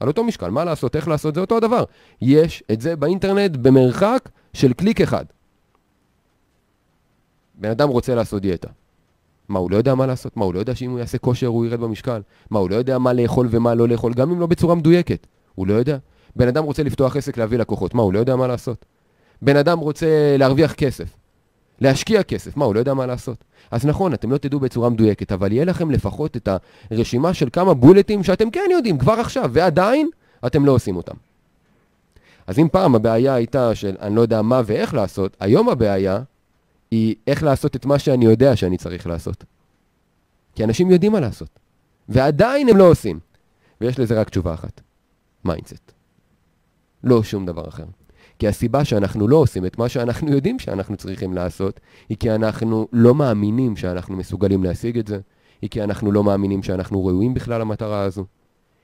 על 0.00 0.08
אותו 0.08 0.24
משקל, 0.24 0.50
מה 0.50 0.64
לעשות, 0.64 0.96
איך 0.96 1.08
לעשות, 1.08 1.34
זה 1.34 1.40
אותו 1.40 1.56
הדבר. 1.56 1.84
יש 2.22 2.62
את 2.72 2.80
זה 2.80 2.96
באינטרנט 2.96 3.56
במרחק 3.56 4.28
של 4.52 4.72
קליק 4.72 5.00
אחד. 5.00 5.24
בן 7.54 7.70
אדם 7.70 7.88
רוצה 7.88 8.14
לעשות 8.14 8.42
דיאטה. 8.42 8.68
מה, 9.48 9.58
הוא 9.58 9.70
לא 9.70 9.76
יודע 9.76 9.94
מה 9.94 10.06
לעשות? 10.06 10.36
מה, 10.36 10.44
הוא 10.44 10.54
לא 10.54 10.58
יודע 10.58 10.74
שאם 10.74 10.90
הוא 10.90 10.98
יעשה 10.98 11.18
כושר 11.18 11.46
הוא 11.46 11.66
ירד 11.66 11.80
במשקל? 11.80 12.20
מה, 12.50 12.58
הוא 12.58 12.70
לא 12.70 12.76
יודע 12.76 12.98
מה 12.98 13.12
לאכול 13.12 13.48
ומה 13.50 13.74
לא 13.74 13.88
לאכול, 13.88 14.14
גם 14.14 14.30
אם 14.30 14.40
לא 14.40 14.46
בצורה 14.46 14.74
מדויקת? 14.74 15.26
הוא 15.54 15.66
לא 15.66 15.74
יודע. 15.74 15.98
בן 16.36 16.48
אדם 16.48 16.64
רוצה 16.64 16.82
לפתוח 16.82 17.16
עסק 17.16 17.36
להביא 17.36 17.58
לקוחות, 17.58 17.94
מה, 17.94 18.02
הוא 18.02 18.12
לא 18.12 18.18
יודע 18.18 18.36
מה 18.36 18.46
לעשות? 18.46 18.84
בן 19.44 19.56
אדם 19.56 19.78
רוצה 19.78 20.36
להרוויח 20.38 20.72
כסף, 20.72 21.08
להשקיע 21.80 22.22
כסף, 22.22 22.56
מה, 22.56 22.64
הוא 22.64 22.74
לא 22.74 22.78
יודע 22.78 22.94
מה 22.94 23.06
לעשות? 23.06 23.44
אז 23.70 23.86
נכון, 23.86 24.14
אתם 24.14 24.32
לא 24.32 24.38
תדעו 24.38 24.60
בצורה 24.60 24.90
מדויקת, 24.90 25.32
אבל 25.32 25.52
יהיה 25.52 25.64
לכם 25.64 25.90
לפחות 25.90 26.36
את 26.36 26.48
הרשימה 26.90 27.34
של 27.34 27.48
כמה 27.52 27.74
בולטים 27.74 28.22
שאתם 28.22 28.50
כן 28.50 28.68
יודעים 28.72 28.98
כבר 28.98 29.12
עכשיו, 29.12 29.50
ועדיין 29.52 30.08
אתם 30.46 30.64
לא 30.64 30.72
עושים 30.72 30.96
אותם. 30.96 31.14
אז 32.46 32.58
אם 32.58 32.68
פעם 32.72 32.94
הבעיה 32.94 33.34
הייתה 33.34 33.74
של 33.74 33.96
אני 34.00 34.16
לא 34.16 34.20
יודע 34.20 34.42
מה 34.42 34.62
ואיך 34.66 34.94
לעשות, 34.94 35.36
היום 35.40 35.68
הבעיה 35.68 36.18
היא 36.90 37.14
איך 37.26 37.42
לעשות 37.42 37.76
את 37.76 37.86
מה 37.86 37.98
שאני 37.98 38.24
יודע 38.24 38.56
שאני 38.56 38.78
צריך 38.78 39.06
לעשות. 39.06 39.44
כי 40.54 40.64
אנשים 40.64 40.90
יודעים 40.90 41.12
מה 41.12 41.20
לעשות, 41.20 41.48
ועדיין 42.08 42.68
הם 42.68 42.76
לא 42.76 42.90
עושים. 42.90 43.20
ויש 43.80 43.98
לזה 43.98 44.20
רק 44.20 44.30
תשובה 44.30 44.54
אחת, 44.54 44.80
mindset. 45.44 45.92
לא 47.04 47.22
שום 47.22 47.46
דבר 47.46 47.68
אחר. 47.68 47.84
כי 48.38 48.48
הסיבה 48.48 48.84
שאנחנו 48.84 49.28
לא 49.28 49.36
עושים 49.36 49.66
את 49.66 49.78
מה 49.78 49.88
שאנחנו 49.88 50.32
יודעים 50.32 50.58
שאנחנו 50.58 50.96
צריכים 50.96 51.34
לעשות, 51.34 51.80
היא 52.08 52.16
כי 52.16 52.30
אנחנו 52.30 52.88
לא 52.92 53.14
מאמינים 53.14 53.76
שאנחנו 53.76 54.16
מסוגלים 54.16 54.64
להשיג 54.64 54.98
את 54.98 55.06
זה, 55.06 55.18
היא 55.62 55.70
כי 55.70 55.82
אנחנו 55.82 56.12
לא 56.12 56.24
מאמינים 56.24 56.62
שאנחנו 56.62 57.06
ראויים 57.06 57.34
בכלל 57.34 57.60
למטרה 57.60 58.02
הזו, 58.02 58.24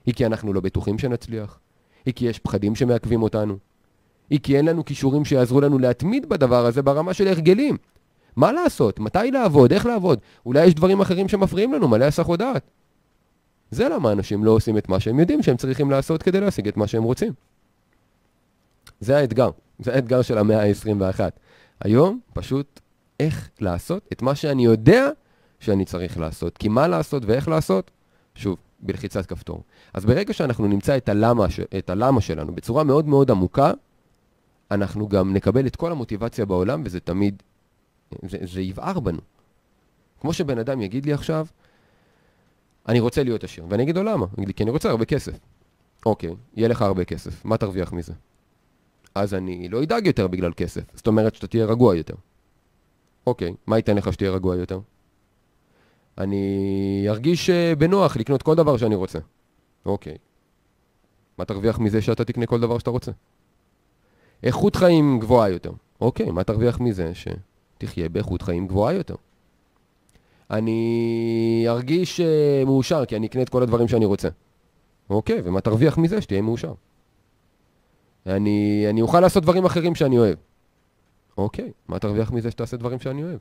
היא 0.07 0.15
כי 0.15 0.27
אנחנו 0.27 0.53
לא 0.53 0.61
בטוחים 0.61 0.99
שנצליח, 0.99 1.59
היא 2.07 2.15
כי 2.15 2.27
יש 2.27 2.39
פחדים 2.39 2.75
שמעכבים 2.75 3.23
אותנו, 3.23 3.57
היא 4.31 4.41
כי 4.43 4.57
אין 4.57 4.65
לנו 4.65 4.85
כישורים 4.85 5.25
שיעזרו 5.25 5.61
לנו 5.61 5.79
להתמיד 5.79 6.29
בדבר 6.29 6.67
הזה 6.67 6.83
ברמה 6.83 7.15
של 7.15 7.29
הרגלים. 7.29 7.77
מה 8.37 8.53
לעשות? 8.53 9.01
מתי 9.01 9.31
לעבוד? 9.31 9.73
איך 9.73 9.87
לעבוד? 9.87 10.19
אולי 10.47 10.67
יש 10.67 10.75
דברים 10.75 11.01
אחרים 11.01 11.29
שמפריעים 11.29 11.73
לנו, 11.73 11.89
מלא 11.89 12.05
הסחות 12.05 12.39
דעת. 12.39 12.71
זה 13.71 13.89
למה 13.89 14.13
אנשים 14.13 14.45
לא 14.45 14.51
עושים 14.51 14.79
את 14.79 14.89
מה 14.89 15.01
שהם 15.01 15.21
יודעים 15.21 15.43
שהם 15.43 15.57
צריכים 15.57 15.91
לעשות 15.91 16.23
כדי 16.23 16.41
להשיג 16.41 16.69
את 16.69 16.77
מה 16.77 16.87
שהם 16.87 17.03
רוצים. 17.03 17.33
זה 19.01 19.17
האתגר, 19.17 19.51
זה 19.79 19.95
האתגר 19.95 20.23
של 20.23 20.39
המאה 20.39 20.63
ה-21. 20.63 21.21
היום 21.81 22.21
פשוט 22.33 22.81
איך 23.21 23.51
לעשות 23.61 24.09
את 24.13 24.23
מה 24.23 24.35
שאני 24.35 24.65
יודע 24.65 25.11
שאני 25.61 25.85
צריך 25.85 26.19
לעשות. 26.19 26.59
כי 26.59 26.69
מה 26.69 26.89
לעשות 26.89 27.23
ואיך 27.27 27.49
לעשות? 27.49 27.91
שוב, 28.35 28.57
בלחיצת 28.81 29.27
כפתור. 29.27 29.63
אז 29.95 30.05
ברגע 30.05 30.33
שאנחנו 30.33 30.67
נמצא 30.67 30.97
את 30.97 31.09
הלמה, 31.09 31.47
את 31.79 31.91
הלמה 31.91 32.21
שלנו 32.21 32.55
בצורה 32.55 32.85
מאוד 32.85 33.09
מאוד 33.09 33.31
עמוקה, 33.31 33.73
אנחנו 34.71 35.09
גם 35.09 35.35
נקבל 35.35 35.67
את 35.67 35.77
כל 35.77 35.93
המוטיבציה 35.93 36.47
בעולם, 36.47 36.83
וזה 36.85 37.01
תמיד, 37.01 37.43
זה, 38.29 38.39
זה 38.43 38.61
יבער 38.61 39.01
בנו. 39.01 39.21
כמו 40.21 40.33
שבן 40.33 40.59
אדם 40.59 40.81
יגיד 40.81 41.07
לי 41.07 41.13
עכשיו, 41.13 41.47
אני 42.89 43.01
רוצה 43.01 43.23
להיות 43.23 43.45
עשיר, 43.45 43.65
ואני 43.69 43.83
אגיד 43.83 43.97
לו 43.97 44.03
למה? 44.03 44.27
כי 44.57 44.63
אני 44.63 44.71
רוצה 44.71 44.91
הרבה 44.91 45.05
כסף. 45.05 45.39
אוקיי, 46.07 46.35
יהיה 46.55 46.69
לך 46.69 46.83
הרבה 46.83 47.05
כסף, 47.05 47.45
מה 47.45 47.57
תרוויח 47.57 47.93
מזה? 47.93 48.13
אז 49.15 49.35
אני 49.35 49.69
לא 49.69 49.83
אדאג 49.83 50.07
יותר 50.07 50.27
בגלל 50.27 50.53
כסף. 50.57 50.83
זאת 50.95 51.07
אומרת 51.07 51.35
שאתה 51.35 51.47
תהיה 51.47 51.65
רגוע 51.65 51.97
יותר. 51.97 52.15
אוקיי, 53.27 53.55
מה 53.67 53.77
ייתן 53.77 53.97
לך 53.97 54.13
שתהיה 54.13 54.31
רגוע 54.31 54.57
יותר? 54.57 54.81
אני 56.19 57.05
ארגיש 57.09 57.51
אה, 57.51 57.75
בנוח 57.75 58.17
לקנות 58.17 58.43
כל 58.43 58.55
דבר 58.55 58.77
שאני 58.77 58.95
רוצה. 58.95 59.19
אוקיי. 59.87 60.17
מה 61.39 61.45
תרוויח 61.45 61.79
מזה 61.79 62.03
שאתה 62.03 62.25
תקנה 62.25 62.47
כל 62.47 62.61
דבר 62.61 62.79
שאתה 62.79 62.91
רוצה? 62.91 63.13
איכות 64.43 64.77
חיים 64.77 65.19
גבוהה 65.21 65.49
יותר. 65.49 65.73
אוקיי, 66.01 66.31
מה 66.31 66.45
תרוויח 66.45 66.81
מזה 66.81 67.13
שתחיה 67.15 68.09
באיכות 68.09 68.43
חיים 68.43 68.67
גבוהה 68.67 68.95
יותר? 68.95 69.15
אני 70.51 71.65
ארגיש 71.69 72.21
uh, 72.21 72.67
מאושר 72.67 73.05
כי 73.05 73.17
אני 73.17 73.27
אקנה 73.27 73.43
את 73.43 73.49
כל 73.49 73.63
הדברים 73.63 73.89
שאני 73.89 74.05
רוצה. 74.05 74.29
אוקיי, 75.11 75.41
ומה 75.45 75.61
תרוויח 75.61 75.99
מזה 75.99 76.21
שתהיה 76.21 76.43
מאושר? 76.43 76.73
אני, 78.27 78.87
אני 78.91 79.03
אוכל 79.03 79.21
לעשות 79.21 79.43
דברים 79.43 79.65
אחרים 79.65 79.95
שאני 79.95 80.19
אוהב. 80.19 80.39
אוקיי, 81.39 81.73
מה 81.89 81.99
תרוויח 81.99 82.33
מזה 82.33 82.51
שתעשה 82.51 82.77
דברים 82.77 82.99
שאני 82.99 83.23
אוהב? 83.23 83.39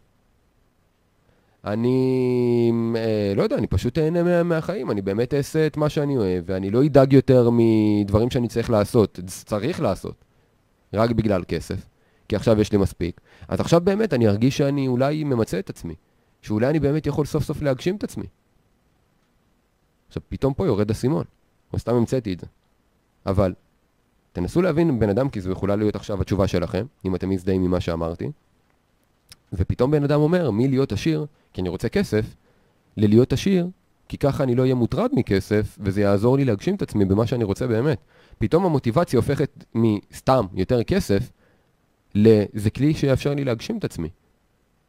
אני 1.66 2.72
אה, 2.96 3.34
לא 3.36 3.44
יודע, 3.44 3.58
אני 3.58 3.68
פשוט 3.68 3.98
אהנה 3.98 4.24
מה, 4.24 4.44
מהחיים, 4.44 4.92
אני 4.92 5.02
באמת 5.02 5.34
אעשה 5.34 5.68
את 5.68 5.78
מה 5.78 5.90
שאני 5.90 6.18
אוהב, 6.18 6.44
ואני 6.48 6.70
לא 6.70 6.86
אדאג 6.86 7.14
יותר 7.14 7.50
מדברים 7.54 8.30
שאני 8.30 8.48
צריך 8.48 8.70
לעשות, 8.70 9.20
צריך 9.26 9.82
לעשות, 9.82 10.26
רק 10.94 11.12
בגלל 11.12 11.44
כסף, 11.48 11.86
כי 12.28 12.36
עכשיו 12.36 12.62
יש 12.62 12.72
לי 12.72 12.78
מספיק. 12.78 13.22
אז 13.48 13.60
עכשיו 13.60 13.82
באמת 13.82 14.14
אני 14.14 14.28
ארגיש 14.28 14.58
שאני 14.58 14.88
אולי 14.88 15.24
ממצה 15.24 15.60
את 15.60 15.70
עצמי, 15.70 15.96
שאולי 16.42 16.70
אני 16.70 16.80
באמת 16.80 17.08
יכול 17.08 17.26
סוף 17.26 17.44
סוף 17.44 17.62
להגשים 17.62 17.96
את 17.96 18.04
עצמי. 18.04 18.26
עכשיו, 20.08 20.22
פתאום 20.30 20.54
פה 20.54 20.66
יורד 20.66 20.92
אסימון, 20.92 21.24
או 21.74 21.80
סתם 21.80 21.96
המצאתי 21.96 22.34
את 22.34 22.40
זה. 22.40 22.48
אבל 23.26 23.54
תנסו 24.34 24.62
להבין 24.62 25.00
בן 25.00 25.10
אדם, 25.10 25.30
כי 25.30 25.42
זו 25.42 25.52
יכולה 25.52 25.76
להיות 25.76 25.96
עכשיו 25.96 26.22
התשובה 26.22 26.48
שלכם, 26.48 26.86
אם 27.06 27.16
אתם 27.16 27.30
מזדהים 27.30 27.64
ממה 27.64 27.80
שאמרתי. 27.80 28.32
ופתאום 29.54 29.92
בן 29.92 30.04
אדם 30.04 30.20
אומר, 30.20 30.52
מי 30.52 30.68
להיות 30.68 30.92
עשיר, 30.92 31.26
כי 31.54 31.62
אני 31.62 31.70
רוצה 31.70 31.90
כסף, 31.90 32.26
ללהיות 32.98 33.34
עשיר, 33.34 33.68
כי 34.08 34.18
ככה 34.18 34.44
אני 34.44 34.56
לא 34.56 34.62
אהיה 34.62 34.76
מוטרד 34.76 35.10
מכסף, 35.14 35.78
וזה 35.82 36.02
יעזור 36.02 36.38
לי 36.38 36.46
להגשים 36.46 36.76
את 36.76 36.82
עצמי 36.82 37.06
במה 37.06 37.28
שאני 37.28 37.44
רוצה 37.44 37.68
באמת. 37.68 38.00
פתאום 38.38 38.66
המוטיבציה 38.66 39.20
הופכת 39.20 39.66
מסתם 39.76 40.46
יותר 40.54 40.84
כסף, 40.84 41.32
לזה 42.16 42.70
כלי 42.70 42.94
שיאפשר 42.94 43.34
לי 43.34 43.44
להגשים 43.44 43.78
את 43.78 43.84
עצמי. 43.84 44.10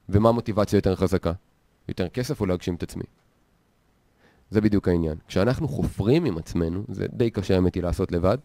ומה 0.08 0.28
המוטיבציה 0.28 0.76
יותר 0.76 0.96
חזקה? 0.96 1.32
יותר 1.88 2.08
כסף 2.08 2.40
או 2.40 2.46
להגשים 2.46 2.74
את 2.74 2.82
עצמי? 2.82 3.04
זה 4.50 4.60
בדיוק 4.60 4.88
העניין. 4.88 5.16
כשאנחנו 5.28 5.68
חופרים 5.68 6.24
עם 6.24 6.38
עצמנו, 6.38 6.84
זה 6.88 7.06
די 7.12 7.30
קשה 7.30 7.54
האמת 7.54 7.74
היא 7.74 7.82
לעשות 7.82 8.12
לבד, 8.12 8.38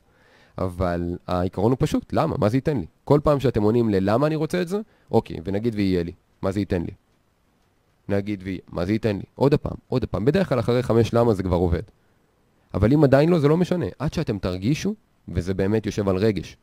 אבל 0.57 1.17
העיקרון 1.27 1.71
הוא 1.71 1.77
פשוט, 1.79 2.13
למה? 2.13 2.35
מה 2.37 2.49
זה 2.49 2.57
ייתן 2.57 2.77
לי? 2.77 2.85
כל 3.03 3.19
פעם 3.23 3.39
שאתם 3.39 3.63
עונים 3.63 3.89
ללמה 3.89 4.27
אני 4.27 4.35
רוצה 4.35 4.61
את 4.61 4.67
זה, 4.67 4.79
אוקיי, 5.11 5.37
ונגיד 5.43 5.75
ויהיה 5.75 6.03
לי, 6.03 6.11
מה 6.41 6.51
זה 6.51 6.59
ייתן 6.59 6.81
לי? 6.81 6.91
נגיד 8.09 8.41
ויהיה, 8.43 8.59
מה 8.67 8.85
זה 8.85 8.93
ייתן 8.93 9.15
לי? 9.15 9.23
עוד 9.35 9.55
פעם, 9.55 9.77
עוד 9.87 10.05
פעם, 10.05 10.25
בדרך 10.25 10.49
כלל 10.49 10.59
אחרי 10.59 10.83
חמש 10.83 11.13
למה 11.13 11.33
זה 11.33 11.43
כבר 11.43 11.55
עובד. 11.55 11.81
אבל 12.73 12.93
אם 12.93 13.03
עדיין 13.03 13.29
לא, 13.29 13.39
זה 13.39 13.47
לא 13.47 13.57
משנה. 13.57 13.85
עד 13.99 14.13
שאתם 14.13 14.37
תרגישו, 14.37 14.95
וזה 15.27 15.53
באמת 15.53 15.85
יושב 15.85 16.09
על 16.09 16.17
רגש, 16.17 16.57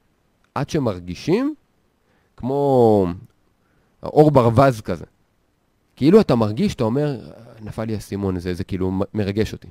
עד 0.55 0.71
שמרגישים, 0.71 1.55
כמו 2.37 3.07
אור 4.03 4.31
ברווז 4.31 4.81
כזה. 4.81 5.05
כאילו 5.97 6.21
אתה 6.21 6.35
מרגיש, 6.35 6.75
אתה 6.75 6.85
אומר, 6.85 7.21
נפל 7.61 7.85
לי 7.85 7.95
האסימון, 7.95 8.39
זה, 8.39 8.55
זה 8.55 8.65
כאילו 8.65 8.93
מרגש 9.15 9.53
אותי. 9.53 9.69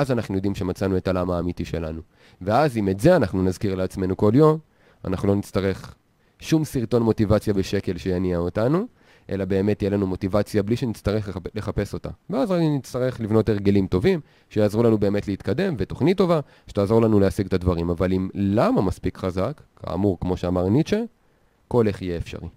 אז 0.00 0.12
אנחנו 0.12 0.34
יודעים 0.34 0.54
שמצאנו 0.54 0.96
את 0.96 1.08
הלמה 1.08 1.36
האמיתי 1.36 1.64
שלנו. 1.64 2.00
ואז 2.40 2.76
אם 2.76 2.88
את 2.88 3.00
זה 3.00 3.16
אנחנו 3.16 3.42
נזכיר 3.42 3.74
לעצמנו 3.74 4.16
כל 4.16 4.32
יום, 4.34 4.58
אנחנו 5.04 5.28
לא 5.28 5.34
נצטרך 5.34 5.94
שום 6.38 6.64
סרטון 6.64 7.02
מוטיבציה 7.02 7.54
בשקל 7.54 7.98
שיניע 7.98 8.38
אותנו, 8.38 8.86
אלא 9.30 9.44
באמת 9.44 9.78
תהיה 9.78 9.90
לנו 9.90 10.06
מוטיבציה 10.06 10.62
בלי 10.62 10.76
שנצטרך 10.76 11.38
לחפש 11.54 11.94
אותה. 11.94 12.08
ואז 12.30 12.50
רק 12.50 12.60
נצטרך 12.60 13.20
לבנות 13.20 13.48
הרגלים 13.48 13.86
טובים, 13.86 14.20
שיעזרו 14.50 14.82
לנו 14.82 14.98
באמת 14.98 15.28
להתקדם, 15.28 15.74
ותוכנית 15.78 16.16
טובה, 16.16 16.40
שתעזור 16.66 17.02
לנו 17.02 17.20
להשיג 17.20 17.46
את 17.46 17.52
הדברים. 17.52 17.90
אבל 17.90 18.12
אם 18.12 18.28
למה 18.34 18.82
מספיק 18.82 19.18
חזק, 19.18 19.60
כאמור, 19.76 20.20
כמו 20.20 20.36
שאמר 20.36 20.68
ניטשה, 20.68 21.02
כל 21.68 21.88
איך 21.88 22.02
יהיה 22.02 22.16
אפשרי. 22.16 22.48